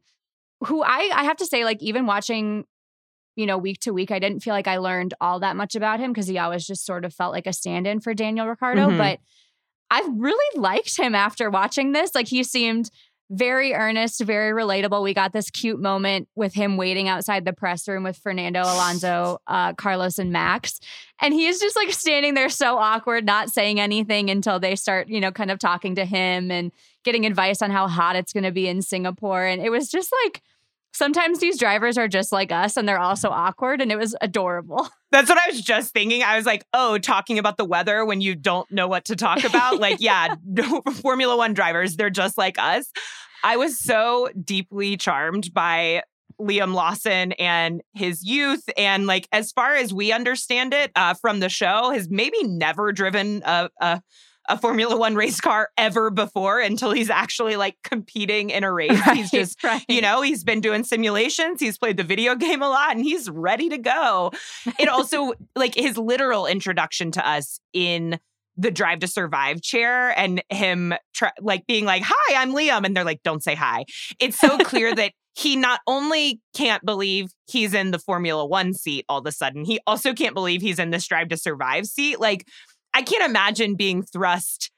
[0.66, 2.66] who I I have to say, like, even watching
[3.36, 6.00] you know, week to week, I didn't feel like I learned all that much about
[6.00, 8.88] him because he always just sort of felt like a stand in for Daniel Ricciardo.
[8.88, 8.98] Mm-hmm.
[8.98, 9.20] But
[9.92, 12.14] I really liked him after watching this.
[12.14, 12.90] Like he seemed
[13.28, 15.02] very earnest, very relatable.
[15.02, 19.38] We got this cute moment with him waiting outside the press room with Fernando Alonso,
[19.46, 20.80] uh, Carlos, and Max.
[21.20, 25.20] And he's just like standing there so awkward, not saying anything until they start, you
[25.20, 26.72] know, kind of talking to him and
[27.04, 29.44] getting advice on how hot it's going to be in Singapore.
[29.44, 30.40] And it was just like,
[30.92, 34.88] sometimes these drivers are just like us and they're also awkward and it was adorable.
[35.10, 36.22] That's what I was just thinking.
[36.22, 39.44] I was like, oh, talking about the weather when you don't know what to talk
[39.44, 39.78] about.
[39.78, 40.36] like, yeah,
[41.02, 42.90] Formula One drivers, they're just like us.
[43.44, 46.02] I was so deeply charmed by
[46.40, 48.68] Liam Lawson and his youth.
[48.76, 52.92] And like, as far as we understand it uh, from the show, has maybe never
[52.92, 54.02] driven a, a
[54.48, 58.98] a Formula One race car ever before until he's actually like competing in a race.
[59.06, 59.84] Right, he's just, right.
[59.88, 63.28] you know, he's been doing simulations, he's played the video game a lot, and he's
[63.30, 64.32] ready to go.
[64.78, 68.18] It also, like, his literal introduction to us in
[68.56, 72.94] the drive to survive chair and him tra- like being like hi i'm liam and
[72.94, 73.84] they're like don't say hi
[74.20, 79.06] it's so clear that he not only can't believe he's in the formula one seat
[79.08, 82.20] all of a sudden he also can't believe he's in this drive to survive seat
[82.20, 82.46] like
[82.94, 84.70] I can't imagine being thrust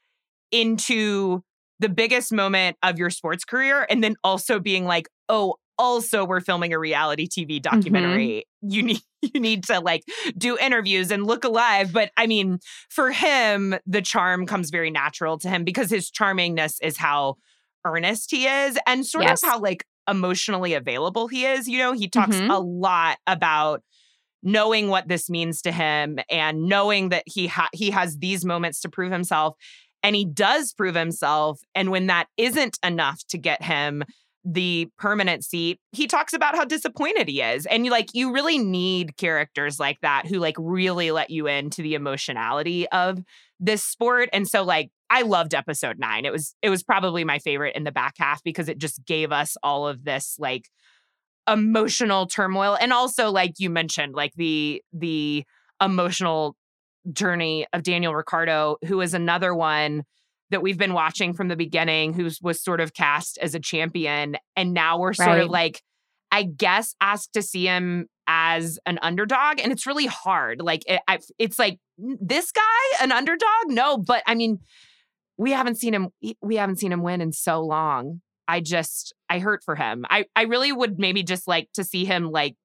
[0.51, 1.43] into
[1.79, 6.39] the biggest moment of your sports career and then also being like, oh, also we're
[6.39, 7.75] filming a reality TV mm-hmm.
[7.75, 8.45] documentary.
[8.63, 8.69] Mm-hmm.
[8.69, 9.01] You need
[9.33, 10.03] you need to like
[10.37, 11.91] do interviews and look alive.
[11.91, 12.59] But I mean,
[12.89, 17.35] for him, the charm comes very natural to him because his charmingness is how
[17.85, 19.43] earnest he is and sort yes.
[19.43, 21.67] of how like emotionally available he is.
[21.67, 22.51] You know, he talks mm-hmm.
[22.51, 23.83] a lot about
[24.45, 28.79] knowing what this means to him and knowing that he ha- he has these moments
[28.79, 29.57] to prove himself
[30.03, 34.03] and he does prove himself and when that isn't enough to get him
[34.45, 37.65] the permanent seat he talks about how disappointed he is.
[37.65, 41.81] And you like you really need characters like that who like really let you into
[41.81, 43.19] the emotionality of
[43.59, 44.29] this sport.
[44.31, 47.83] And so like I loved episode 9 it was it was probably my favorite in
[47.83, 50.69] the back half because it just gave us all of this like
[51.47, 55.43] emotional turmoil and also like you mentioned like the the
[55.81, 56.55] emotional
[57.13, 60.03] journey of Daniel Ricciardo who is another one
[60.51, 64.37] that we've been watching from the beginning, who was sort of cast as a champion.
[64.55, 65.41] And now we're sort Right.
[65.41, 65.81] of like,
[66.31, 69.59] I guess, asked to see him as an underdog.
[69.59, 70.61] And it's really hard.
[70.61, 72.61] Like, it, I, it's like, this guy,
[73.03, 73.41] an underdog?
[73.69, 74.59] No, but I mean,
[75.37, 76.09] we haven't seen him,
[76.41, 78.21] we haven't seen him win in so long.
[78.47, 80.05] I just, I hurt for him.
[80.09, 82.55] I, I really would maybe just like to see him like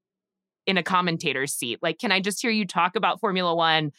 [0.67, 1.79] in a commentator's seat.
[1.83, 3.93] Like, can I just hear you talk about Formula One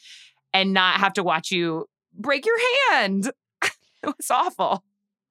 [0.53, 2.57] and not have to watch you break your
[2.91, 3.31] hand?
[3.63, 3.71] it
[4.05, 4.83] was awful.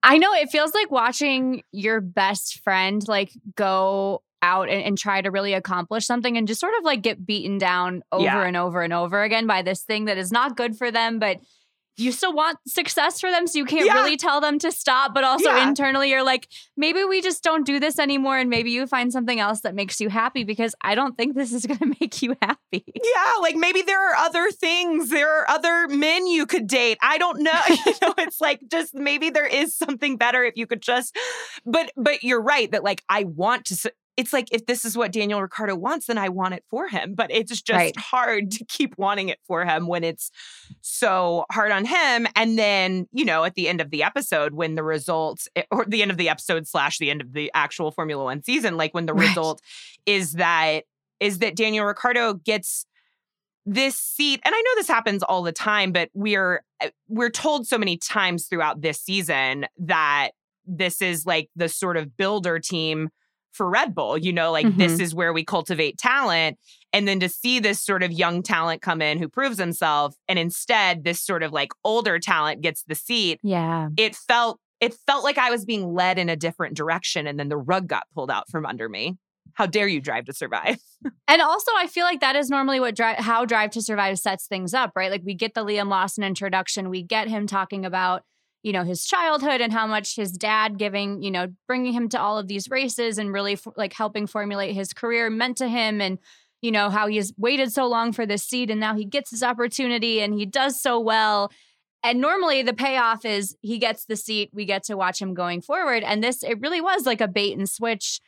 [0.03, 5.21] I know it feels like watching your best friend like go out and, and try
[5.21, 8.43] to really accomplish something and just sort of like get beaten down over Yeah.
[8.43, 11.39] and over and over again by this thing that is not good for them, but
[11.97, 13.45] you still want success for them.
[13.47, 13.93] So you can't Yeah.
[13.93, 15.13] really tell them to stop.
[15.13, 15.67] But also Yeah.
[15.67, 18.37] internally, you're like, maybe we just don't do this anymore.
[18.37, 21.51] And maybe you find something else that makes you happy because I don't think this
[21.53, 22.83] is going to make you happy.
[22.95, 25.09] Yeah, like maybe there are other things.
[25.09, 26.97] There are other men you could date.
[27.01, 27.59] I don't know.
[27.69, 31.15] you know, it's like just maybe there is something better if you could just.
[31.65, 33.91] But but you're right that like I want to.
[34.17, 37.15] It's like if this is what Daniel Ricciardo wants, then I want it for him.
[37.15, 37.97] But it's just Right.
[37.97, 40.31] hard to keep wanting it for him when it's
[40.81, 42.27] so hard on him.
[42.35, 45.85] And then you know at the end of the episode when the results eh, or
[45.85, 48.93] the end of the episode slash the end of the actual Formula One season, like
[48.93, 49.29] when the Right.
[49.29, 49.61] result
[50.05, 50.83] is that
[51.19, 52.85] is that Daniel Ricciardo gets
[53.63, 57.67] this seat and i know this happens all the time but we're uh, we're told
[57.67, 60.31] so many times throughout this season that
[60.65, 63.09] this is like the sort of builder team
[63.53, 65.01] for red bull you know like this mm-hmm.
[65.01, 66.57] is where we cultivate talent
[66.93, 70.39] and then to see this sort of young talent come in who proves himself and
[70.39, 73.89] instead this sort of like older talent gets the seat Yeah.
[73.97, 77.49] it felt it felt like i was being led in a different direction and then
[77.49, 79.17] the rug got pulled out from under me
[79.53, 80.77] how dare you drive to survive
[81.27, 84.47] And also, I feel like that is normally what drive how Drive to Survive sets
[84.47, 85.09] things up, right?
[85.09, 88.23] Like we get the Liam Lawson introduction, we get him talking about
[88.63, 92.19] you know his childhood and how much his dad giving you know bringing him to
[92.19, 96.01] all of these races and really f- like helping formulate his career meant to him
[96.01, 96.19] and
[96.61, 99.43] you know how he's waited so long for this seat and now he gets his
[99.43, 101.51] opportunity and he does so well
[102.03, 105.61] and normally the payoff is he gets the seat we get to watch him going
[105.61, 108.21] forward and this it really was like a bait and switch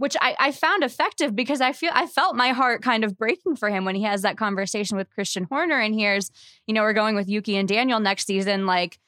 [0.00, 3.56] which I, I found effective because I feel I felt my heart kind of breaking
[3.56, 6.30] for him when he has that conversation with Christian Horner and hears,
[6.66, 8.64] you know, we're going with Yuki and Daniel next season.
[8.64, 8.98] Like,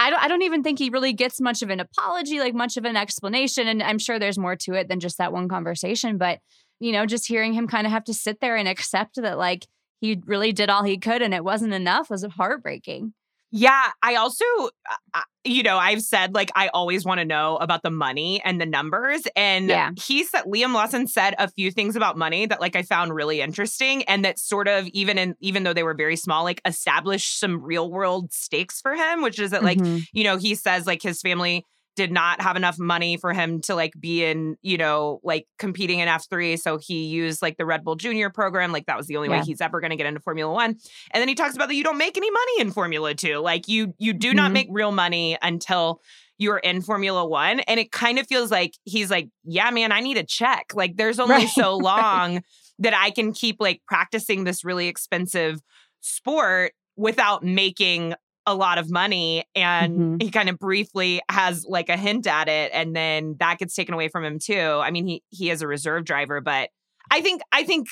[0.00, 2.78] I don't I don't even think he really gets much of an apology, like much
[2.78, 3.68] of an explanation.
[3.68, 6.16] And I'm sure there's more to it than just that one conversation.
[6.16, 6.40] But,
[6.80, 9.66] you know, just hearing him kind of have to sit there and accept that like
[10.00, 13.12] he really did all he could and it wasn't enough was heartbreaking.
[13.52, 14.44] Yeah, I also,
[14.90, 18.40] uh, uh, you know, I've said like I always want to know about the money
[18.44, 19.22] and the numbers.
[19.34, 19.90] And Yeah.
[19.96, 23.40] he said, Liam Lawson said a few things about money that like I found really
[23.40, 27.40] interesting and that sort of even in, even though they were very small, like established
[27.40, 30.06] some real world stakes for him, which is that like, Mhm.
[30.12, 31.66] you know, he says like his family
[32.00, 35.98] did not have enough money for him to like be in, you know, like competing
[35.98, 36.58] in F3.
[36.58, 38.72] So he used like the Red Bull Junior program.
[38.72, 40.70] Like that was the only way he's ever going to get into Formula One.
[41.12, 43.36] And then he talks about that you don't make any money in Formula Two.
[43.38, 44.54] Like you, you do not Mhm.
[44.54, 46.00] make real money until
[46.38, 47.60] you're in Formula One.
[47.60, 50.72] And it kind of feels like he's like, yeah, man, I need a check.
[50.74, 51.82] Like there's only Right, so right.
[51.84, 52.42] long
[52.78, 55.60] that I can keep like practicing this really expensive
[56.00, 58.14] sport without making
[58.46, 60.22] a lot of money and Mhm.
[60.22, 63.94] he kind of briefly has like a hint at it and then that gets taken
[63.94, 66.70] away from him too i mean he he is a reserve driver but
[67.10, 67.88] i think i think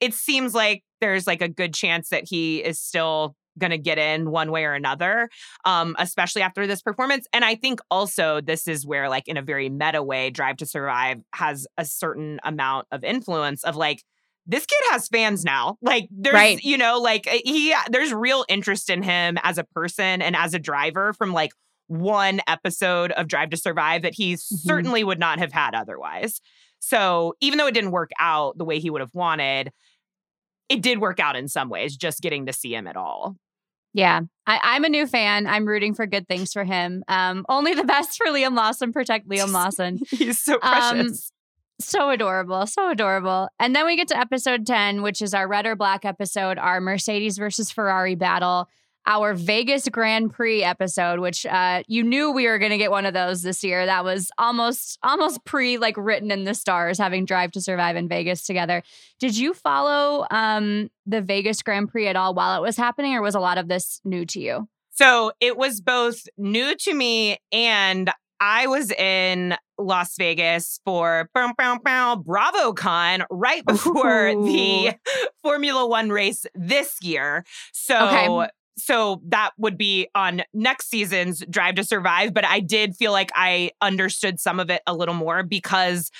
[0.00, 3.96] it seems like there's like a good chance that he is still going to get
[3.96, 5.30] in one way or another
[5.64, 9.42] um especially after this performance and i think also this is where like in a
[9.42, 14.02] very meta way drive to survive has a certain amount of influence of like
[14.46, 15.76] this kid has fans now.
[15.82, 16.62] Like there's, Right.
[16.62, 20.54] you know, like uh, he there's real interest in him as a person and as
[20.54, 21.50] a driver from like
[21.88, 26.40] one episode of Drive to Survive that he certainly would not have had otherwise.
[26.80, 29.70] So even though it didn't work out the way he would have wanted,
[30.68, 33.36] it did work out in some ways, just getting to see him at all.
[33.94, 35.46] Yeah, I, I'm a new fan.
[35.46, 37.02] I'm rooting for good things for him.
[37.08, 38.92] Um, only the best for Liam Lawson.
[38.92, 40.00] Protect Liam Lawson.
[40.10, 40.60] He's so Um,
[40.98, 41.32] precious.
[41.78, 43.48] So adorable, so adorable.
[43.60, 46.80] And then we get to episode 10, which is our red or black episode, our
[46.80, 48.70] Mercedes versus Ferrari battle,
[49.04, 53.04] our Vegas Grand Prix episode, which uh, you knew we were going to get one
[53.04, 53.84] of those this year.
[53.84, 58.08] That was almost almost pre like written in the stars, having Drive to Survive in
[58.08, 58.82] Vegas together.
[59.20, 63.22] Did you follow um, the Vegas Grand Prix at all while it was happening, or
[63.22, 64.68] was a lot of this new to you?
[64.92, 68.10] So it was both new to me and
[68.40, 74.44] I was in Las Vegas for bow, bow, bow, BravoCon right before Ooh.
[74.44, 74.94] the
[75.42, 77.44] Formula One race this year.
[77.72, 82.34] So okay so that would be on next season's Drive to Survive.
[82.34, 86.10] But I did feel like I understood some of it a little more because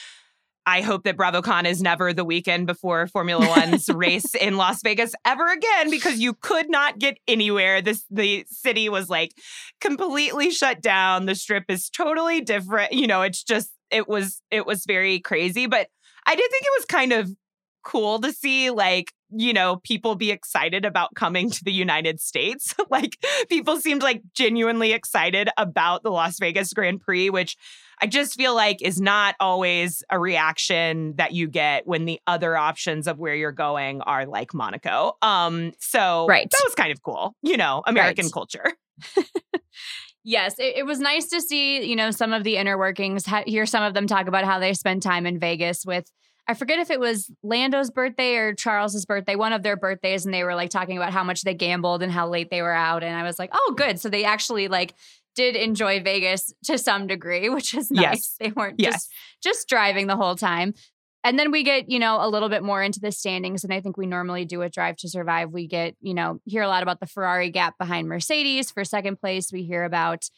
[0.66, 5.14] I hope that BravoCon is never the weekend before Formula One's race in Las Vegas
[5.24, 7.80] ever again because you could not get anywhere.
[7.80, 9.32] This the city was like
[9.80, 11.26] completely shut down.
[11.26, 12.92] The strip is totally different.
[12.92, 15.66] You know, it's just it was it was very crazy.
[15.66, 15.88] But
[16.26, 17.30] I did think it was kind of
[17.84, 22.74] cool to see like you know people be excited about coming to the united states
[22.90, 23.18] like
[23.48, 27.56] people seemed like genuinely excited about the las vegas grand prix which
[27.98, 32.56] I just feel like is not always a reaction that you get when the other
[32.56, 35.16] options of where you're going are like Monaco.
[35.22, 36.48] Um, so right.
[36.50, 38.32] that was kind of cool, you know, American right.
[38.32, 38.72] culture.
[40.24, 43.44] yes, it, it, was nice to see, you know, some of the inner workings, ha-
[43.46, 46.10] hear some of them talk about how they spend time in Vegas with
[46.48, 50.32] I forget if it was Lando's birthday or Charles's birthday, one of their birthdays, and
[50.32, 53.02] they were like talking about how much they gambled and how late they were out.
[53.02, 53.98] And I was like, oh, good.
[53.98, 54.94] So they actually like
[55.34, 58.04] did enjoy Vegas to some degree, which is nice.
[58.04, 58.36] Yes.
[58.38, 58.92] They weren't yes.
[58.94, 60.74] just just driving the whole time.
[61.24, 63.64] And then we get, you know, a little bit more into the standings.
[63.64, 65.50] And I think we normally do a Drive to Survive.
[65.50, 69.18] We get, you know, hear a lot about the Ferrari gap behind Mercedes for second
[69.18, 69.50] place.
[69.52, 70.30] We hear about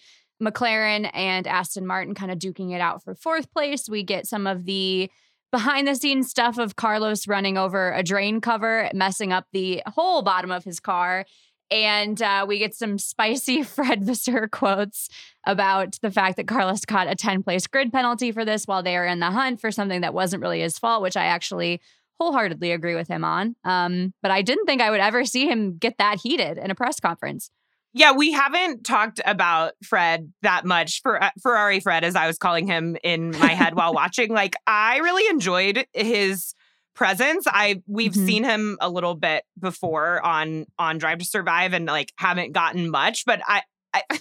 [0.42, 3.86] McLaren and Aston Martin kind of duking it out for fourth place.
[3.86, 5.10] We get some of the
[5.50, 10.22] behind the scenes stuff of Carlos running over a drain cover, messing up the whole
[10.22, 11.24] bottom of his car.
[11.70, 15.08] And uh, we get some spicy Fred Vasseur quotes
[15.46, 18.96] about the fact that Carlos caught a 10 place grid penalty for this while they
[18.96, 21.80] are in the hunt for something that wasn't really his fault, which I actually
[22.20, 23.54] wholeheartedly agree with him on.
[23.64, 26.74] Um, but I didn't think I would ever see him get that heated in a
[26.74, 27.50] press conference.
[27.94, 32.38] Yeah, we haven't talked about Fred that much for uh, Ferrari Fred, as I was
[32.38, 34.30] calling him in my head while watching.
[34.30, 36.54] Like, I really enjoyed his
[36.94, 37.46] presence.
[37.46, 38.26] I we've mm-hmm.
[38.26, 42.90] seen him a little bit before on on Drive to Survive and like haven't gotten
[42.90, 43.62] much, but I
[43.94, 44.02] I,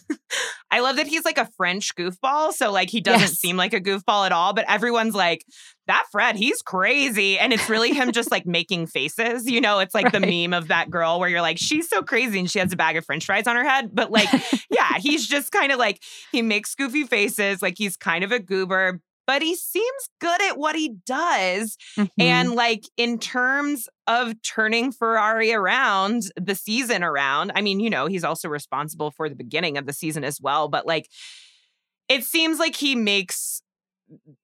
[0.78, 2.54] I love that he's like a French goofball.
[2.54, 3.40] So like he doesn't yes.
[3.40, 5.44] seem like a goofball at all, but everyone's like,
[5.88, 7.40] that Fred, he's crazy.
[7.40, 9.50] And it's really him just like making faces.
[9.50, 10.14] You know, it's like right.
[10.14, 12.76] the meme of that girl where you're like, she's so crazy and she has a
[12.76, 13.90] bag of French fries on her head.
[13.92, 14.30] But like,
[14.70, 18.38] yeah, he's just kind of like he makes goofy faces, like he's kind of a
[18.38, 21.78] goober, but he seems good at what he does.
[21.98, 22.22] Mm-hmm.
[22.22, 28.08] And like in terms of turning Ferrari around, the season around, I mean, you know,
[28.08, 31.08] he's also responsible for the beginning of the season as well, but like
[32.10, 33.62] it seems like he makes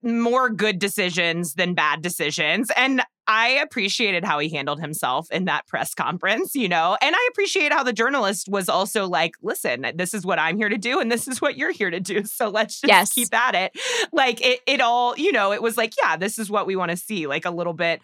[0.02, 2.70] more good decisions than bad decisions.
[2.76, 7.30] And I appreciated how he handled himself in that press conference, you know, and I
[7.32, 11.00] appreciate how the journalist was also like, listen, this is what I'm here to do
[11.00, 12.24] and this is what you're here to do.
[12.34, 13.14] So let's just yes.
[13.14, 13.78] keep at it.
[14.12, 16.90] Like it, it all, you know, it was like, yeah, this is what we want
[16.90, 18.02] to see, like a little bit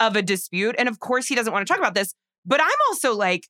[0.00, 0.74] of a dispute.
[0.78, 2.14] And of course, he doesn't want to talk about this,
[2.46, 3.46] but I'm also like,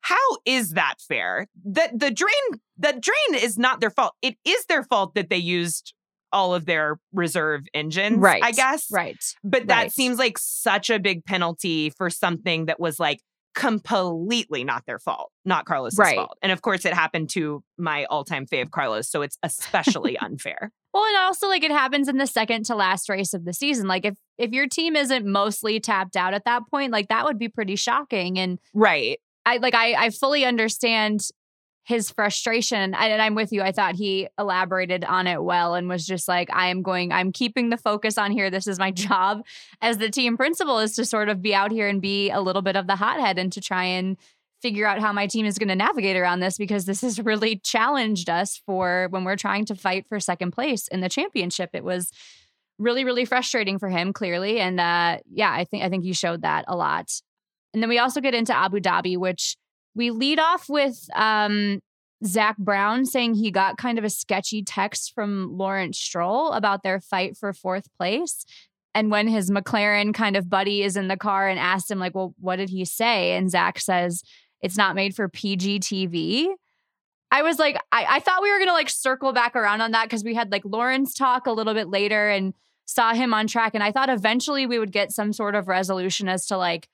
[0.00, 1.46] how is that fair?
[1.64, 4.14] That the drain, the drain is not their fault.
[4.20, 5.94] It is their fault that they used
[6.32, 8.42] all of their reserve engines, right.
[8.42, 8.86] I guess.
[8.90, 9.22] Right.
[9.44, 9.92] But that right.
[9.92, 13.20] seems like such a big penalty for something that was like
[13.54, 16.16] completely not their fault, not Carlos's right.
[16.16, 16.38] fault.
[16.42, 20.70] And of course, it happened to my all-time fave Carlos, so it's especially unfair.
[20.94, 23.86] Well, and also like it happens in the second to last race of the season.
[23.86, 27.38] Like if if your team isn't mostly tapped out at that point, like that would
[27.38, 28.38] be pretty shocking.
[28.38, 31.28] And right, I like I I fully understand
[31.84, 36.06] his frustration and i'm with you i thought he elaborated on it well and was
[36.06, 38.50] just like i am going i'm keeping the focus on here.
[38.50, 39.44] This is my job
[39.80, 42.62] as the team principal is to sort of be out here and be a little
[42.62, 44.16] bit of the hothead and to try and
[44.60, 47.56] figure out how my team is going to navigate around this because this has really
[47.56, 51.70] challenged us for when we're trying to fight for second place in the championship.
[51.72, 52.12] It was
[52.78, 56.42] really really frustrating for him clearly and uh yeah i think i think he showed
[56.42, 57.10] that a lot.
[57.74, 59.56] And then we also get into abu dhabi which
[59.94, 61.80] we lead off with um,
[62.24, 67.00] Zak Brown saying he got kind of a sketchy text from Lawrence Stroll about their
[67.00, 68.44] fight for fourth place.
[68.94, 72.14] And when his McLaren kind of buddy is in the car and asked him, like,
[72.14, 73.32] well, what did he say?
[73.32, 74.22] And Zak says,
[74.60, 76.48] it's not made for PG TV.
[77.30, 79.92] I was like, I, I thought we were going to like circle back around on
[79.92, 82.52] that because we had like Lawrence talk a little bit later and
[82.84, 83.72] saw him on track.
[83.74, 86.88] And I thought eventually we would get some sort of resolution as to like,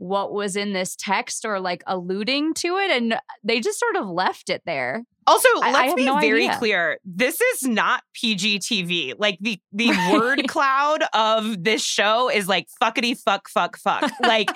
[0.00, 2.90] what was in this text or like alluding to it.
[2.90, 5.02] And they just sort of left it there.
[5.26, 6.58] Also, I- I let's have be no very idea.
[6.58, 6.98] clear.
[7.04, 9.14] This is not PGTV.
[9.18, 10.12] Like the the Right.
[10.12, 14.08] word cloud of this show is like fuckity fuck fuck fuck.
[14.22, 14.50] Like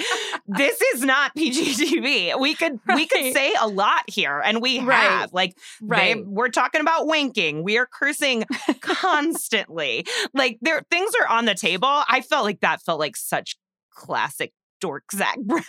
[0.47, 2.39] this is not PGTV.
[2.41, 4.97] We could we could say a lot here, and we Right.
[4.97, 5.33] have.
[5.33, 6.15] Like Right.
[6.17, 7.63] they, we're talking about wanking.
[7.65, 8.45] We are cursing
[8.81, 10.07] constantly.
[10.35, 11.89] like there things are on the table.
[12.09, 13.57] I felt like that felt like such
[13.93, 14.53] classic
[14.83, 15.63] dork Zak Brown.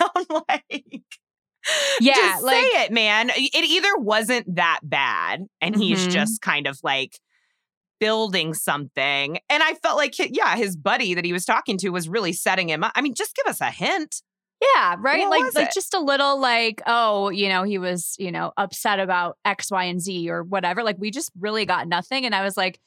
[0.50, 1.02] like
[2.02, 3.30] Yeah, just like- say it, man.
[3.34, 6.12] It either wasn't that bad, and he's Mhm.
[6.12, 7.18] just kind of like
[8.00, 9.38] building something.
[9.50, 12.68] And I felt like, yeah, his buddy that he was talking to was really setting
[12.70, 12.92] him up.
[12.96, 14.22] I mean, just give us a hint.
[14.76, 15.22] Yeah, right.
[15.28, 15.74] What like like it?
[15.74, 19.84] just a little like, oh, you know, he was, you know, upset about X, Y,
[19.86, 20.84] and Z or whatever.
[20.84, 22.26] Like we just really got nothing.
[22.26, 22.80] And I was like,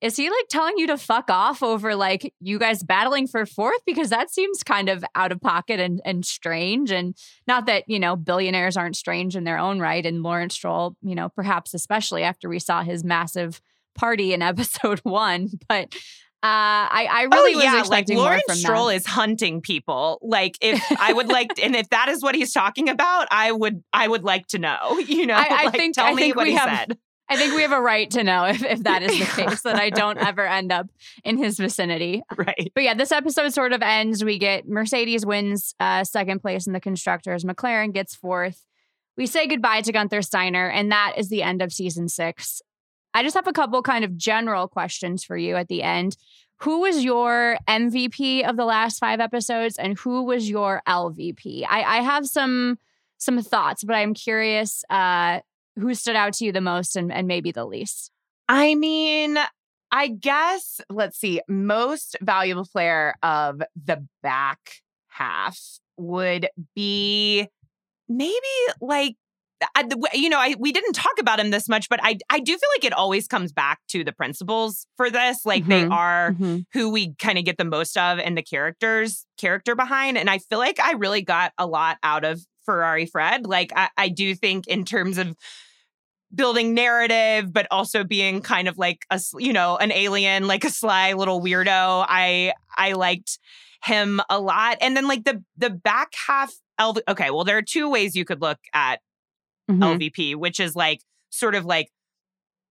[0.00, 3.80] is he like telling you to fuck off over like you guys battling for fourth?
[3.84, 6.90] Because that seems kind of out of pocket and and strange.
[6.90, 7.14] And
[7.46, 10.04] not that, you know, billionaires aren't strange in their own right.
[10.06, 13.60] And Lawrence Stroll, you know, perhaps especially after we saw his massive
[13.94, 15.48] party in episode one.
[15.68, 15.94] But
[16.42, 18.96] uh I, I really oh yeah, like expecting more Lawrence from Stroll them.
[18.96, 20.18] is hunting people.
[20.22, 23.84] Like if I would like, and if that is what he's talking about, I would,
[23.92, 24.98] I would like to know.
[25.06, 26.98] You know, I- I like, think- tell I me think what he have- said.
[27.30, 29.76] I think we have a right to know if, if that is the case, that
[29.76, 30.88] I don't ever end up
[31.22, 32.22] in his vicinity.
[32.36, 32.72] Right.
[32.74, 34.24] But yeah, this episode sort of ends.
[34.24, 38.64] We get Mercedes wins uh, second place in the constructors, McLaren gets fourth.
[39.16, 42.62] We say goodbye to Gunther Steiner, and that is the end of season six.
[43.14, 46.16] I just have a couple kind of general questions for you at the end.
[46.58, 51.64] Who was your MVP of the last five episodes, and who was your LVP?
[51.68, 52.78] I, I have some
[53.18, 55.40] some thoughts, but I'm curious uh,
[55.80, 58.10] who stood out to you the most and, and maybe the least.
[58.48, 59.38] I mean,
[59.92, 64.58] I guess, let's see, most valuable player of the back
[65.08, 65.58] half
[65.96, 67.48] would be
[68.08, 68.34] maybe
[68.80, 69.16] like,
[69.76, 72.52] I, you know, I we didn't talk about him this much, but I I do
[72.52, 75.44] feel like it always comes back to the principles for this.
[75.44, 75.92] Like they Mhm.
[75.92, 76.34] are
[76.72, 80.38] who we kind of get the most of and the characters character behind and i
[80.38, 84.34] feel like i really got a lot out of ferrari fred like i, I do
[84.34, 85.34] think in terms of
[86.34, 90.70] building narrative but also being kind of like a you know an alien like a
[90.70, 93.38] sly little weirdo i i liked
[93.84, 97.62] him a lot and then like the the back half LV, okay well there are
[97.62, 99.00] two ways you could look at
[99.70, 99.98] Mhm.
[99.98, 101.00] LVP, which is like
[101.30, 101.90] sort of like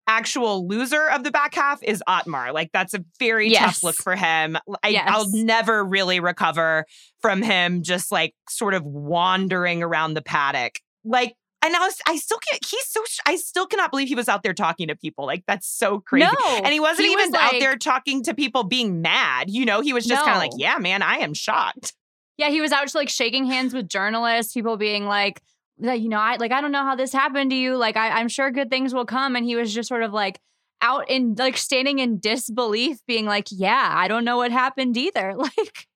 [0.07, 2.51] actual loser of the back half is Otmar.
[2.51, 3.63] Like that's a very Yes.
[3.79, 4.57] tough look for him.
[4.83, 5.07] I, Yes.
[5.07, 6.85] I'll never really recover
[7.21, 10.79] from him just like sort of wandering around the paddock.
[11.05, 12.63] Like and I, was, I still can't.
[12.65, 13.03] He's so.
[13.25, 15.25] I still cannot believe he was out there talking to people.
[15.25, 16.25] Like that's so crazy.
[16.25, 19.49] No, and he wasn't he even was out there talking to people being mad.
[19.49, 21.93] You know, he was just kind of like, "Yeah, man, I am shocked."
[22.37, 25.41] Yeah, he was out like shaking hands with journalists, people being like,
[25.77, 27.75] you know, I like I don't know how this happened to you.
[27.75, 29.35] Like I, I'm sure good things will come.
[29.35, 30.39] And he was just sort of like
[30.81, 35.35] out in like standing in disbelief, being like, Yeah, I don't know what happened either.
[35.57, 35.87] Like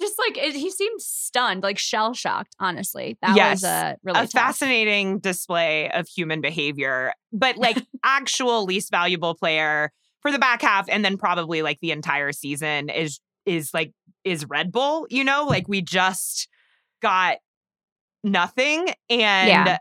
[0.00, 3.16] just like it, he seemed stunned, like shell shocked, honestly.
[3.22, 3.60] That Yes.
[3.60, 9.92] was uh, really a fascinating display of human behavior, but like actual least valuable player
[10.20, 13.92] for the back half, and then probably like the entire season is is like
[14.24, 15.06] is Red Bull.
[15.10, 16.48] You know, like we just
[17.02, 17.38] got
[18.24, 19.78] nothing, and Yeah.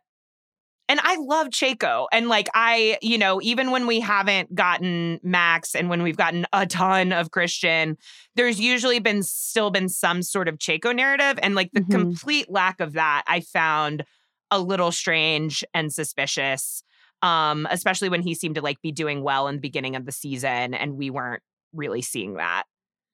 [0.88, 5.74] And I love Checo, and like I, you know, even when we haven't gotten Max,
[5.74, 7.98] and when we've gotten a ton of Christian,
[8.36, 11.90] there's usually been still been some sort of Checo narrative, and like the Mhm.
[11.90, 14.06] complete lack of that, I found
[14.52, 16.84] a little strange and suspicious.
[17.22, 20.12] Um, especially when he seemed to like be doing well in the beginning of the
[20.12, 21.42] season, and we weren't
[21.74, 22.66] really seeing that.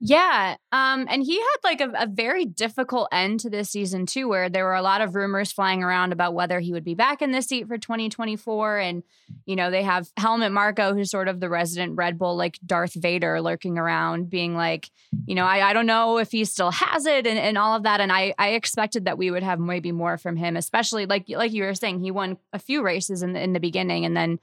[0.04, 0.56] Yeah.
[0.72, 4.49] Um, and he had like a, a very difficult end to this season too, where
[4.49, 7.32] there were a lot of rumors flying around about whether he would be back in
[7.32, 8.80] this seat for 2024.
[8.80, 9.04] And,
[9.45, 12.95] you know, they have Helmut Marko, who's sort of the resident Red Bull, like Darth
[12.95, 14.89] Vader lurking around, being like,
[15.28, 17.84] you know, I, I don't know if he still has it and, and all of
[17.84, 18.02] that.
[18.02, 21.54] And I, I expected that we would have maybe more from him, especially like like
[21.54, 24.39] you were saying, he won a few races in the in the beginning and then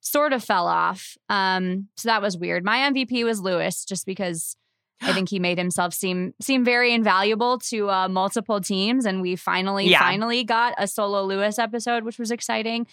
[0.00, 1.18] sort of fell off.
[1.28, 2.64] Um, so that was weird.
[2.64, 4.56] My MVP was Lewis, just because
[5.02, 9.36] I think he made himself seem seem very invaluable to uh, multiple teams, and we
[9.36, 9.98] finally Yeah.
[10.00, 12.86] finally got a solo Lewis episode, which was exciting.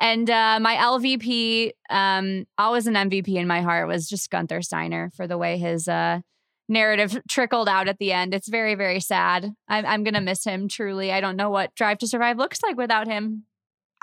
[0.00, 5.10] And uh, my LVP, um, always an MVP in my heart, was just Gunther Steiner
[5.14, 6.20] for the way his uh,
[6.68, 8.32] narrative trickled out at the end.
[8.34, 9.52] It's very very sad.
[9.68, 11.12] I'm, I'm gonna miss him truly.
[11.12, 13.44] I don't know what Drive to Survive looks like without him.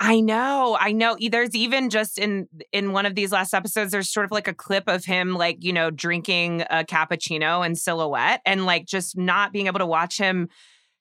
[0.02, 1.14] I know, I know.
[1.20, 4.54] There's even just in in one of these last episodes, there's sort of like a
[4.54, 9.52] clip of him, like you know, drinking a cappuccino in silhouette, and like just not
[9.52, 10.48] being able to watch him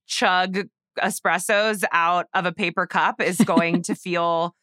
[0.05, 0.67] chug
[1.01, 4.53] espressos out of a paper cup is going to feel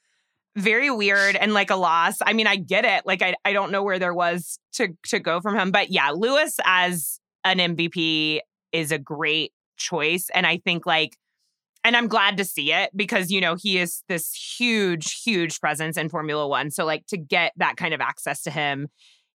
[0.55, 2.19] very weird and like a loss.
[2.21, 3.07] I mean, I get it.
[3.07, 5.71] Like I, I don't know where there was to to go from him.
[5.71, 8.41] But yeah, Lewis as an MVP
[8.73, 10.29] is a great choice.
[10.35, 11.17] And I think like
[11.87, 15.97] and I'm glad to see it because you know he is this huge, huge presence
[15.97, 16.71] in Formula One.
[16.71, 18.89] So like to get that kind of access to him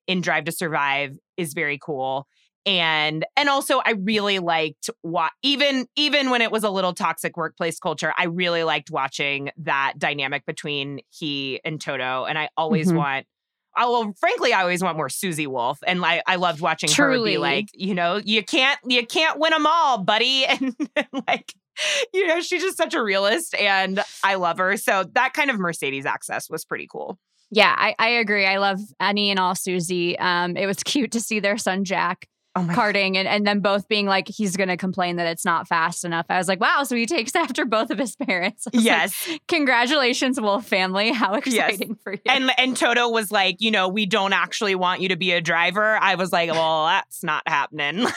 [0.05, 2.27] in Drive to Survive is very cool
[2.63, 7.35] and and also i really liked what even even when it was a little toxic
[7.35, 12.89] workplace culture i really liked watching that dynamic between he and toto and i always
[12.89, 12.97] mm-hmm.
[12.97, 13.25] want
[13.73, 17.31] I, well, frankly, I always want more Susie Wolff, and I, I loved watching Truly.
[17.31, 21.07] her be like, you know, you can't, you can't win them all, buddy, and, and
[21.25, 21.53] like,
[22.13, 24.77] you know, she's just such a realist, and I love her.
[24.77, 27.17] So that kind of Mercedes access was pretty cool.
[27.51, 28.45] Yeah, I, I agree.
[28.45, 30.17] I love any and all Susie.
[30.17, 34.05] Um, it was cute to see their son Jack oh and, and then both being
[34.05, 36.25] like he's going to complain that it's not fast enough.
[36.29, 38.67] I was like wow so he takes after both of his parents.
[38.81, 41.11] Yes like, congratulations wolff family.
[41.11, 41.97] How exciting yes.
[42.03, 42.19] for you.
[42.25, 45.41] And and toto was like you know we don't actually want you to be a
[45.41, 45.97] driver.
[45.97, 48.07] I was like well that's not happening.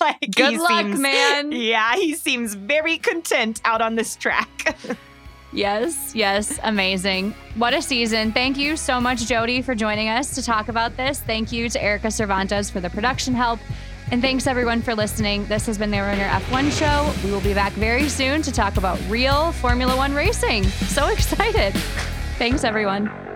[0.00, 1.52] Like good luck seems, man.
[1.52, 4.76] Yeah he seems very content out on this track
[5.52, 7.34] Yes, yes, amazing.
[7.54, 8.32] What a season.
[8.32, 11.20] Thank you so much, Jodi, for joining us to talk about this.
[11.20, 13.58] Thank you to Erika Cervantes for the production help.
[14.10, 15.46] And thanks everyone for listening.
[15.46, 17.12] This has been the Ringer F1 show.
[17.24, 20.64] We will be back very soon to talk about real Formula One racing.
[20.64, 21.74] So excited.
[22.38, 23.27] Thanks, everyone.